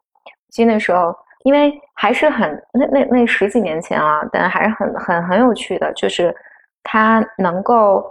[0.50, 6.36] 其实那时候，因为还是很那那那十几年前啊，但还是很很很有趣的，就是
[6.84, 8.04] 它能够，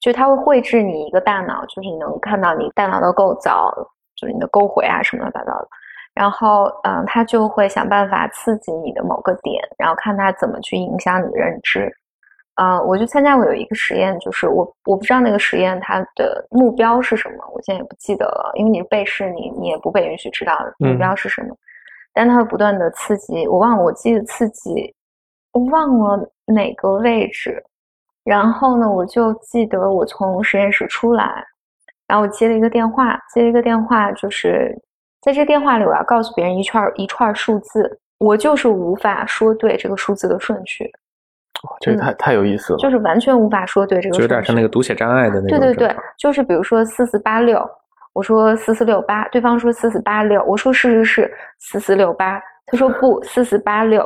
[0.00, 3.72] 就它会绘制你一个大脑，就是你能看到你大脑的构造，
[4.16, 5.68] 就是你的沟回啊什么乱七八糟的。
[6.14, 11.90] 然后，嗯，它就会想办法刺激你的某个点，然后看它怎么去影响你的认知。
[12.56, 21.56] 呃，我就参加过有一个实验，就是我我不知道那个实验它的目标是什么，我现在也不记得了，因为你背试你你也不被允许知道目标是什么，
[22.14, 24.94] 但它会不断的刺激，我忘了，我记得刺激，
[25.52, 27.62] 我忘了哪个位置，
[28.24, 31.44] 然后呢，我就记得我从实验室出来，
[32.06, 34.76] 然后我接了一个电话，接了一个电话，就是
[35.20, 40.90] 在这电话里我要告诉别人一串一串数字，我就是无法说对这个数字的顺序。
[41.80, 42.78] 这个太太有意思了。
[42.78, 45.60] 就是完全无法说对这个就有点像那个读写障碍的那种。
[45.60, 47.58] 对对对，就是比如说四四八六，
[48.12, 54.04] 我说四四六八，对方说四四八六，我说是是是四四六八，他说不四四八六，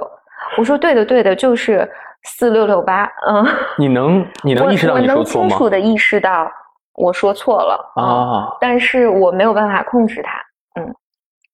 [0.56, 1.90] 我说对的，对的，就是
[2.22, 3.04] 四六六八。
[3.28, 3.44] 嗯，
[3.78, 5.48] 你能 你能我意识到你说错吗？
[5.48, 6.50] 清楚的意识到
[6.94, 10.38] 我说错了嗯啊，但是我没有办法控制它。
[10.80, 10.94] 嗯，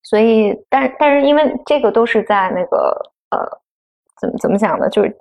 [0.03, 2.94] 所以，但但是因为这个都是在那个
[3.30, 3.38] 呃，
[4.20, 4.88] 怎么怎么讲呢？
[4.90, 5.16] 就是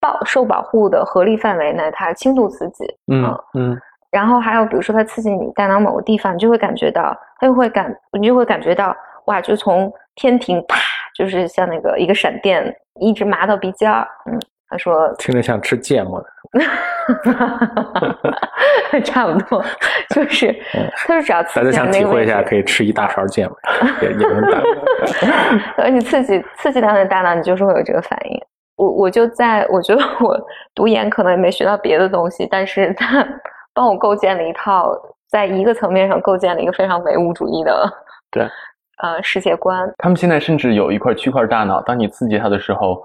[0.00, 2.84] 保受保护的合理范围内，它轻度刺激。
[3.12, 8.94] 嗯嗯嗯然后还有比如说它刺激你大脑某个地方，你就会感觉到，它就会感，你就会感觉到，
[9.26, 10.76] 哇，就从天庭啪，
[11.14, 14.06] 就是像那个一个闪电，一直麻到鼻尖儿。
[14.26, 14.38] 嗯，
[14.68, 16.26] 他说听着像吃芥末的。
[19.04, 19.64] 差不多，
[20.12, 20.52] 就是
[21.06, 23.56] 它是只要刺大家想体会一下，可以吃一大勺芥末，
[24.02, 24.60] 也也能打。
[25.78, 28.36] 而且刺激刺激他的大脑，你就是会有这个反应。
[28.74, 30.36] 我我就在我觉得我
[30.74, 33.24] 读研可能也没学到别的东西，但是他
[33.80, 34.92] 帮我构建了一套，
[35.30, 37.90] 在一个层面上构建了一个非常唯物主义的
[38.30, 38.46] 对
[39.02, 39.90] 呃世界观。
[39.96, 43.02] 他们现在甚至有一块区块大脑，当你刺激它的时候，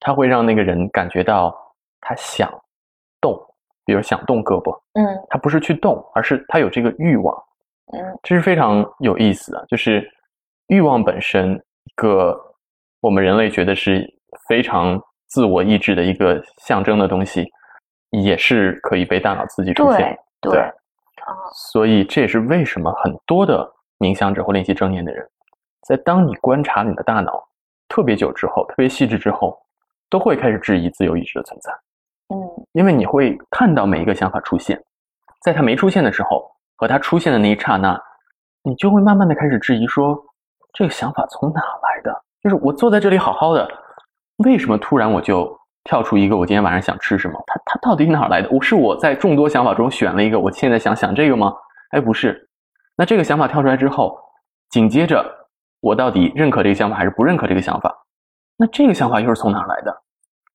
[0.00, 1.56] 它会让那个人感觉到
[2.00, 2.50] 他想
[3.20, 3.40] 动，
[3.84, 7.32] 比如想动胳膊，嗯他不是去动，而是他有这个欲望，
[7.92, 9.64] 嗯这是非常有意思的。
[9.68, 10.04] 就是
[10.66, 12.36] 欲望本身，一个
[13.00, 14.04] 我们人类觉得是
[14.48, 17.48] 非常自我意志的一个象征的东西，
[18.10, 20.52] 也是可以被大脑刺激出现对。
[20.52, 20.72] 对对
[21.52, 25.28] 所以这也是为什么很多的冥想者或练习正念的人，
[25.86, 27.46] 在当你观察你的大脑
[27.88, 29.58] 特别久之后，特别细致之后，
[30.08, 31.72] 都会开始质疑自由意志的存在，
[32.28, 34.82] 嗯因为你会看到每一个想法出现，
[35.42, 38.00] 在它没出现的时候和它出现的那一刹那，
[38.62, 40.16] 你就会慢慢的开始质疑说，
[40.72, 42.22] 这个想法从哪来的？
[42.42, 43.68] 就是我坐在这里好好的，
[44.44, 45.57] 为什么突然我就
[45.88, 47.42] 跳出一个我今天晚上想吃什么？
[47.46, 48.48] 它它到底哪儿来的？
[48.50, 51.54] 我是我在众多想法中选了一个，我现在想想这个吗？
[51.92, 52.46] 哎，不是。
[52.94, 54.14] 那这个想法跳出来之后，
[54.68, 55.24] 紧接着
[55.80, 58.04] 我到底认可这个想法还是不认可这个想法？
[58.58, 60.02] 那这个想法又是从哪儿来的？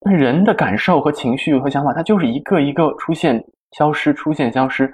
[0.01, 4.93] 那人的感受和情绪和想法，它就是一个一个出现、消失、出现、消失。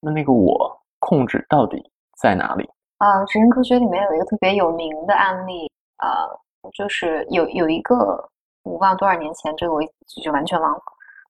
[0.00, 1.82] 那那个我控制到底
[2.20, 2.70] 在哪里？
[2.98, 5.68] 啊，神经科学里面有一个特别有名的案例，
[5.98, 8.30] 呃，就是有有一个
[8.64, 9.82] 我忘了多少年前，这个我
[10.22, 10.82] 就完全忘了，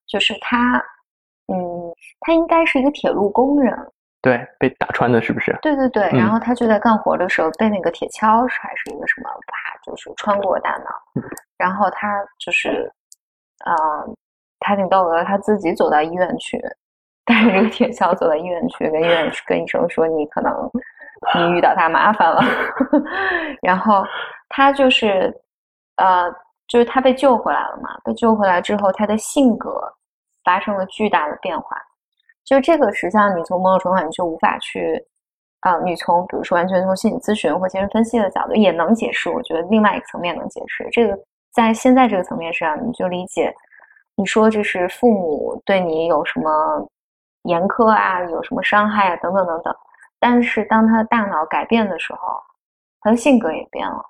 [0.07, 0.77] 就是他，
[1.47, 3.75] 嗯，他应该是一个铁路工人，
[4.21, 5.57] 对，被打穿的是不是？
[5.61, 6.19] 对对对，嗯。
[6.19, 11.21] 然后他就在干活的时候被那个铁锹还是一个什么，啪，就是穿过大脑，
[11.57, 12.91] 然后他就是，
[13.65, 13.73] 呃，
[14.59, 16.61] 他挺逗的，他自己走到医院去，
[17.25, 20.53] 带着这个铁锹走到医院去，跟医院跟医生说你可能
[21.35, 22.41] 你遇到大麻烦了，
[23.61, 24.05] 然后
[24.49, 25.33] 他就是，
[25.95, 26.33] 呃，
[26.67, 29.81] 就是他被救回来了嘛，被救回来之后，他的性格
[30.43, 31.77] 发生了巨大的变化。
[32.45, 35.01] 就这个，实际上你从某种程度上你就无法去，
[35.61, 40.87] 啊、你从比如说完全从心理咨询或精神分析的角度也能解释，我觉得另外一个层面能解释。
[40.91, 41.17] 这个
[41.53, 43.53] 在现在这个层面上，你就理解，
[44.15, 46.85] 你说这是父母对你有什么
[47.43, 49.73] 严苛啊，有什么伤害啊，等等等等。
[50.19, 52.19] 但是当他的大脑改变的时候，
[52.99, 54.03] 他的性格也变了，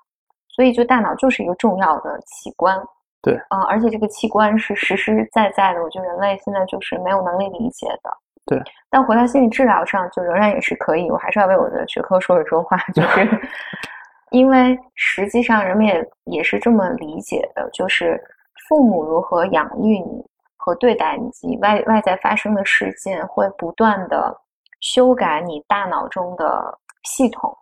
[0.54, 2.80] 所以就大脑就是一个重要的器官。
[3.22, 8.10] 对啊、而且这个器官是实实在在的，我觉得人类现在就是没有能力理解的。
[8.44, 11.10] 对，但回到心理治疗上，就仍然也是可以。
[11.10, 13.26] 我还是要为我的学科说一说话，就是
[14.30, 18.22] 因为实际上人们也也是这么理解的，就是
[18.68, 20.22] 父母如何养育你
[20.58, 24.36] 和对待你及外外在发生的事件，会不断的
[24.80, 27.56] 修改你大脑中的系统，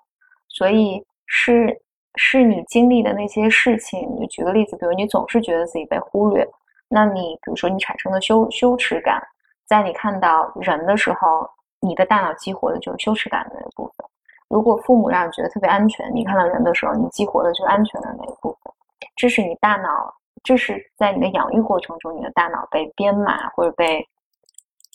[0.48, 1.80] 所以是
[2.16, 4.08] 是你经历的那些事情。
[4.18, 6.46] 你举个例子，比如你总是觉得自己被忽略，
[6.88, 9.22] 那你比如说你产生的羞羞耻感，
[9.66, 11.48] 在你看到人的时候，
[11.80, 14.06] 你的大脑激活的就是羞耻感的那个部分。
[14.48, 18.72] 如果父母让你觉得特别安全，你看到人的时候，你激活的就是安全的那一部分。
[19.16, 24.06] 这是你大脑，这是在你的养育过程中，你的大脑被编码或者被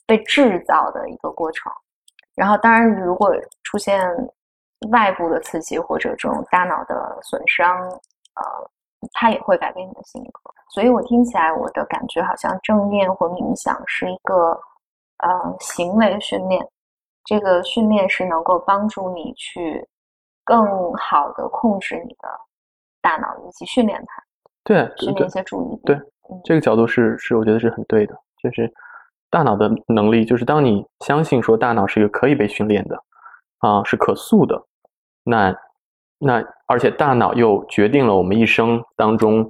[0.06, 1.72] 被制造的一个过程。
[2.36, 4.08] 然后，当然，如果出现
[4.92, 8.72] 外部的刺激或者这种大脑的损伤，呃，
[9.14, 10.52] 它也会改变你的性格。
[10.70, 14.52] 所以我听起来，我的感觉好像正念或冥想是一个
[15.20, 16.68] 呃行为训练。
[17.24, 19.86] 这个训练是能够帮助你去
[20.46, 22.30] 更好的控制你的
[23.02, 24.24] 大脑，以及训练它，
[24.64, 25.82] 对训练一，些注意力。
[25.84, 25.96] 对
[26.30, 28.72] 嗯这个角度是是我觉得是很对的，就是
[29.30, 33.02] 大脑的能力，就是当你相信说大脑是一个可以被训练的，
[33.60, 34.66] 啊、是可塑的，
[35.24, 35.56] 那
[36.20, 39.50] 那而且大脑又决定了我们一生当中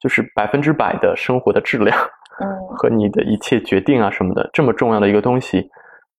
[0.00, 1.98] 就是百分之百的生活的质量
[2.40, 5.70] 嗯和你的一切决定啊什么的这么重要的一个东西，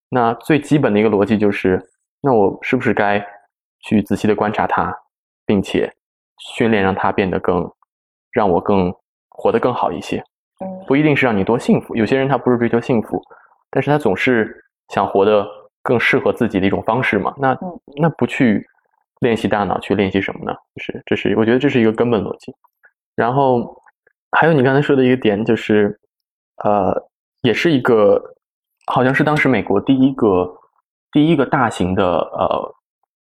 [0.09, 1.81] 那最基本的一个逻辑就是，
[2.21, 3.25] 那我是不是该
[3.81, 4.93] 去仔细的观察它，
[5.45, 5.93] 并且
[6.55, 7.71] 训练让它变得更
[8.31, 8.93] 让我更
[9.29, 10.17] 活得更好一些。
[10.61, 13.21] 嗯不一定是让你多幸福，有些人他不是追求幸福，
[13.69, 15.47] 但是他总是想活得
[15.89, 17.33] 更适合自己的一种方式嘛。
[17.37, 18.65] 那嗯那不去
[19.21, 20.53] 练习大脑，去练习什么呢？
[20.75, 22.53] 就是这是我觉得这是一个根本逻辑。
[23.15, 23.75] 然后
[24.37, 25.99] 还有你刚才说的一个点，就是
[26.63, 26.95] 呃，
[27.41, 28.21] 也是一个
[28.85, 30.55] 好像是当时美国第一个
[31.11, 32.75] 第一个大型的呃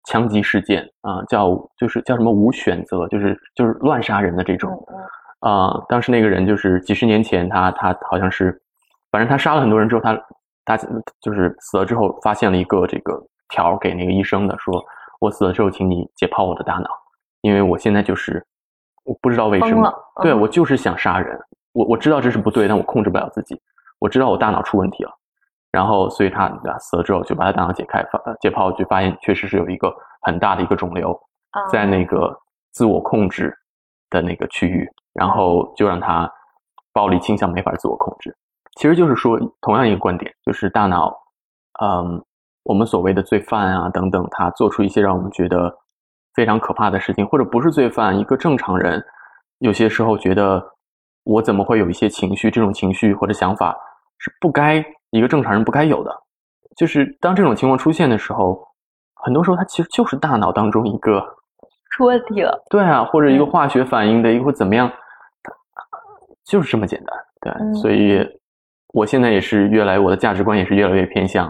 [0.10, 4.78] 枪击事件啊、叫就是叫什么无选择，就是就是乱杀人的这种。
[5.40, 8.62] 啊、当时那个人就是几十年前他，他好像是，
[9.10, 10.12] 反正他杀了很多人之后，他
[10.70, 10.78] 他
[11.20, 14.80] 就是死了之后，发现了一个这个条给那个医生的，说
[15.20, 16.88] 我死了之后，请你解剖我的大脑，
[17.42, 18.46] 因为我现在就是
[19.04, 21.36] 我不知道为什么，嗯对我就是想杀人，
[21.74, 23.60] 我我知道这是不对，但我控制不了自己，
[23.98, 25.12] 我知道我大脑出问题了，
[25.72, 28.06] 然后所以他啊死了之后就把他大脑解开，
[28.40, 29.92] 解剖就发现确实是有一个
[30.22, 32.40] 很大的一个肿瘤，啊在那个
[32.74, 33.52] 自我控制
[34.12, 36.32] 的那个区域，然后就让他
[36.94, 38.38] 暴力倾向没法自我控制。
[38.80, 41.14] 其实就是说，同样一个观点，就是大脑，
[41.82, 42.24] 嗯，
[42.64, 45.78] 我们所谓的罪犯啊等等，他做出一些让我们觉得
[46.34, 49.04] 非常可怕的事情，或者不是罪犯，一个正常人，
[49.58, 50.66] 有些时候觉得
[51.26, 53.78] 我怎么会有一些情绪，这种情绪或者想法
[54.18, 56.24] 是不该一个正常人不该有的。
[56.78, 58.66] 就是当这种情况出现的时候，
[59.16, 61.20] 很多时候它其实就是大脑当中一个
[61.92, 62.64] 出问题了。
[62.70, 64.90] 对啊，或者一个嗯化学反应的一个或怎么样，
[66.46, 67.18] 就是这么简单。
[67.42, 68.26] 对，嗯所以
[68.94, 71.48] 我现在也是越来我的价值观也是越来越偏向，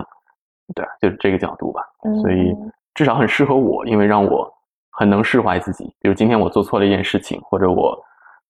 [0.76, 1.82] 对，就是这个角度吧。
[2.22, 4.52] 所以嗯至少很适合我，因为让我
[4.92, 5.86] 很能释怀自己。
[6.00, 7.98] 比如今天我做错了一件事情，或者我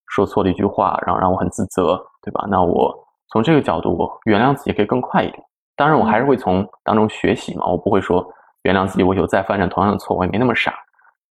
[0.08, 2.44] 说错了一句话，然后让我很自责，对吧？
[2.48, 2.92] 那我
[3.28, 5.40] 从这个角度，我原谅自己可以更快一点。
[5.76, 8.26] 当然，我还是会从当中学习嘛，我不会说
[8.62, 10.74] 原谅自己，我有再犯上同样的错，我也没那么傻。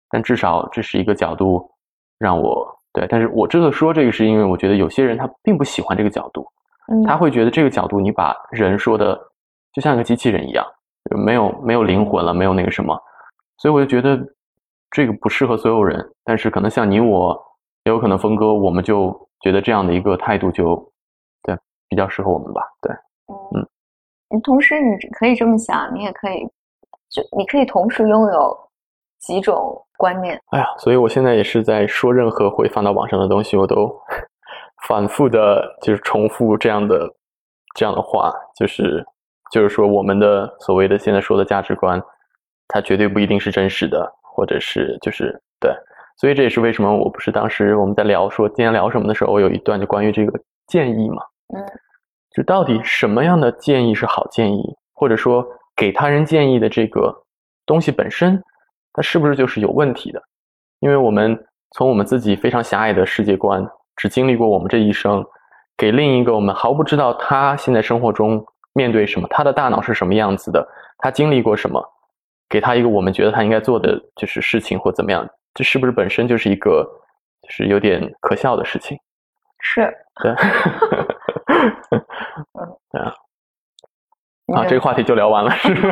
[0.10, 1.70] 但至少这是一个角度，
[2.18, 3.06] 让我对。
[3.10, 6.48] 但是我这个说这个，是因为我觉得有些人他并不喜欢这个角度，
[6.90, 9.20] 嗯他会觉得这个角度你把人说的
[9.74, 10.66] 就像一个机器人一样，
[11.26, 13.00] 没有没有灵魂了，没有那个什么，
[13.58, 14.20] 所以我就觉得
[14.92, 16.04] 这个不适合所有人。
[16.24, 17.40] 但是可能像你我，
[17.86, 20.76] 也有可能峰哥，我们就觉得这样的一个态度就
[21.44, 21.56] 对
[21.88, 22.62] 比较适合我们吧。
[22.82, 22.92] 对，
[23.56, 23.68] 嗯，
[24.30, 26.44] 你同时你可以这么想，你也可以，
[27.10, 28.58] 就你可以同时拥有
[29.20, 30.40] 几种观念。
[30.52, 33.88] 哎呀，所以我现在也是在说任何会放到网上的东西，我都
[34.88, 37.08] 反复的，就是重复这样的
[37.76, 39.06] 这样的话，就是
[39.52, 42.02] 就是说我们的所谓的现在说的价值观，
[42.68, 45.72] 它绝对不一定是真实的，或者是就是对，
[46.18, 51.24] 所以这也是为什么我不是当时我们在聊说今天聊什么的时候，我有一段就关于这个建议嘛，
[51.56, 51.64] 嗯
[52.32, 54.64] 就到底什么样的建议是好建议，
[54.94, 57.14] 或者说给他人建议的这个
[57.66, 58.42] 东西本身，
[58.94, 60.22] 它是不是就是有问题的？
[60.80, 61.38] 因为我们
[61.76, 63.68] 从我们自己非常狭隘的世界观，
[64.00, 65.26] 只经历过我们这一生，
[65.76, 68.42] 给另一个我们毫不知道他现在生活中
[68.72, 70.66] 面对什么，他的大脑是什么样子的，
[71.00, 71.86] 他经历过什么，
[72.48, 76.90] 给他一个我们觉得他应该做的就是事情或怎么样，这是不是本身就是一个
[77.42, 78.98] 就是有点可笑的事情？
[79.60, 79.94] 是，
[80.24, 80.32] 对，
[84.56, 85.76] 啊，这个话题就聊完了，是？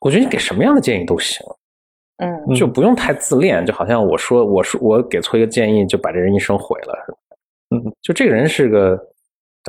[0.00, 1.46] 我觉得你给什么样的建议都行，
[2.18, 7.16] 嗯就不用太自恋，就好像我说我说我给错一个建议，就把这人一生毁了。
[7.70, 8.98] 嗯，就这个人是个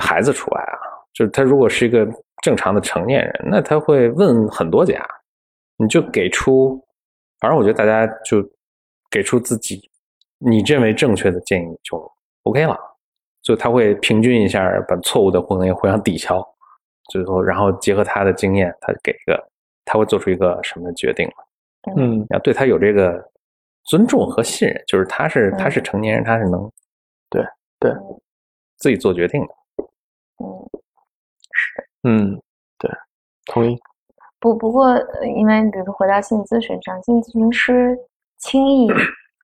[0.02, 0.80] 孩子除外啊，
[1.14, 2.08] 就是他如果是一个
[2.42, 5.06] 正常的成年人，那他会问很多家，
[5.78, 6.82] 你就给出，
[7.40, 8.42] 反正我觉得大家就
[9.10, 9.82] 给出自己
[10.38, 12.10] 你认为正确的建议就
[12.44, 12.78] OK 了，
[13.42, 16.48] 就他会平均一下，把错误的互相互相抵消，
[17.10, 19.44] 最后然后结合他的经验，他给一个
[19.84, 21.28] 他会做出一个什么决定。
[21.96, 23.24] 嗯要对他有这个
[23.86, 26.72] 尊重和信任，就是他是他是嗯成年人，他是能
[27.30, 27.44] 对
[27.80, 27.92] 对
[28.78, 29.56] 自己做决定的。
[30.40, 30.70] 嗯，
[31.52, 32.42] 是嗯，
[32.78, 32.92] 对，
[33.46, 33.78] 同意。
[34.40, 37.98] 不不过，呃因为比如说回到心理咨询上，心理咨询师
[38.38, 38.88] 轻易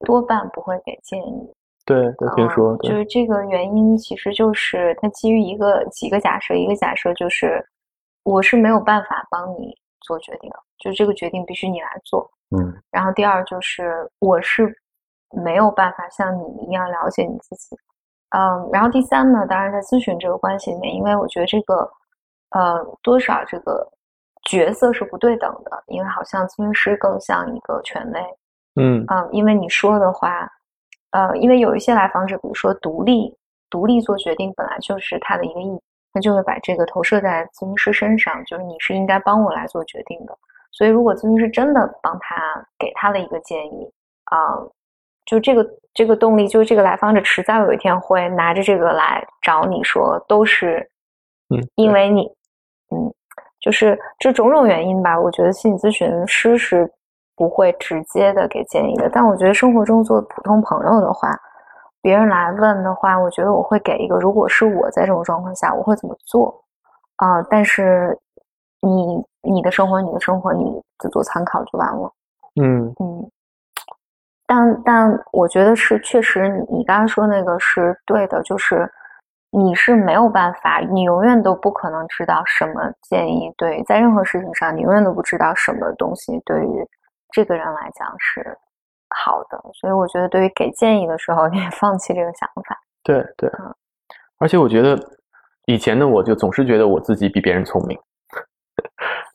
[0.05, 1.53] 多半不会给建议。
[1.85, 7.65] 对，都听说，就是这个原因，其实就是它基于一个几个假设，一个假设就是
[8.23, 12.29] 我是没有办法帮你做决定的，就这个决定必须你来做。
[12.55, 14.77] 嗯然后第二就是我是
[15.43, 17.75] 没有办法像你一样了解你自己，
[18.29, 21.89] 嗯，然后第三呢，当然在咨询这个关系里面，因为我觉得这个
[22.51, 23.87] 呃多少这个
[24.43, 28.21] 角色是不对等的，因为好像咨询师更像一个权威，
[28.75, 30.47] 嗯嗯，因为你说的话，
[31.09, 33.35] 呃，因为有一些来访者，比如说独立
[33.71, 35.81] 独立做决定，本来就是他的一个意义，
[36.13, 40.37] 他就会把这个投射在咨询师身上，就是你是应该帮我来做决定的。
[40.73, 42.35] 所以，如果咨询师真的帮他
[42.79, 43.89] 给他了一个建议，
[44.25, 44.57] 啊、
[45.25, 45.63] 就这个
[45.93, 50.89] 这个动力，就是这个来访者迟早有一天会拿着这个来找你说，都是，
[51.49, 52.23] 嗯，因为你，
[52.89, 53.13] 嗯，
[53.61, 55.19] 就是这种种原因吧。
[55.19, 56.91] 我觉得心理咨询师是
[57.35, 61.29] 不会直接的给建议的，但我觉得生活中做普通朋友的话，
[62.01, 66.63] 别人来问的话，我觉得我会给一个，如果是我在这种状况下，我会怎么做
[67.17, 67.43] 啊？
[67.43, 68.17] 但是
[68.85, 70.63] 你你的生活，你的生活，你
[70.99, 72.11] 就做参考就完了。
[72.61, 73.31] 嗯嗯，
[74.45, 78.91] 但但我觉得是确实，你你刚刚说那个是对的，就是
[79.51, 86.87] 你是没有办法，你永远都不可能知道什么建议对，在任何事情上，你永远都不知道什么东西对于
[87.31, 88.57] 这个人来讲是
[89.09, 92.79] 好的，所以我觉得对于给建议的时候，你 也放弃这个想法。
[93.03, 93.73] 对对嗯，
[94.39, 94.97] 而且我觉得
[95.65, 97.99] 以前的我就总是觉得我自己比别人聪明，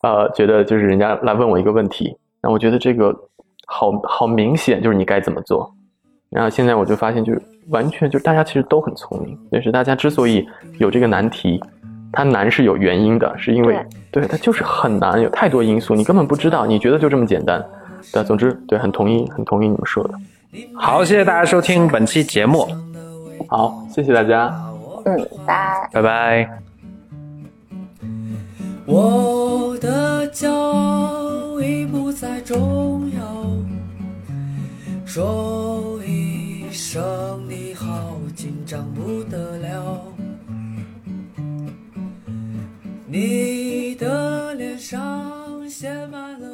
[0.02, 3.14] 呃，觉得就是人家来问我一个问题，那我觉得这个
[3.66, 5.70] 好好明显就是你该怎么做，
[6.30, 10.46] 然后现在我就发现就是完全就是大家其实都很聪明，就是大家之所以
[10.78, 11.60] 有这个难题，
[12.12, 13.78] 它难是有原因的，是因为
[14.10, 17.64] 对它就是很难，有太多因素你根本不知道，你觉得就这么简单，
[18.12, 20.14] 但总之对很同意很同意你们说的，
[20.74, 22.66] 好，谢谢大家收听本期节目，
[23.48, 24.54] 好，谢谢大家。
[25.04, 25.88] 嗯，拜。
[25.92, 26.67] 拜拜。
[28.90, 33.44] 我的骄傲已不再重要
[35.04, 40.02] 说一声你好紧张不得了。
[43.06, 46.48] 你的脸上写满了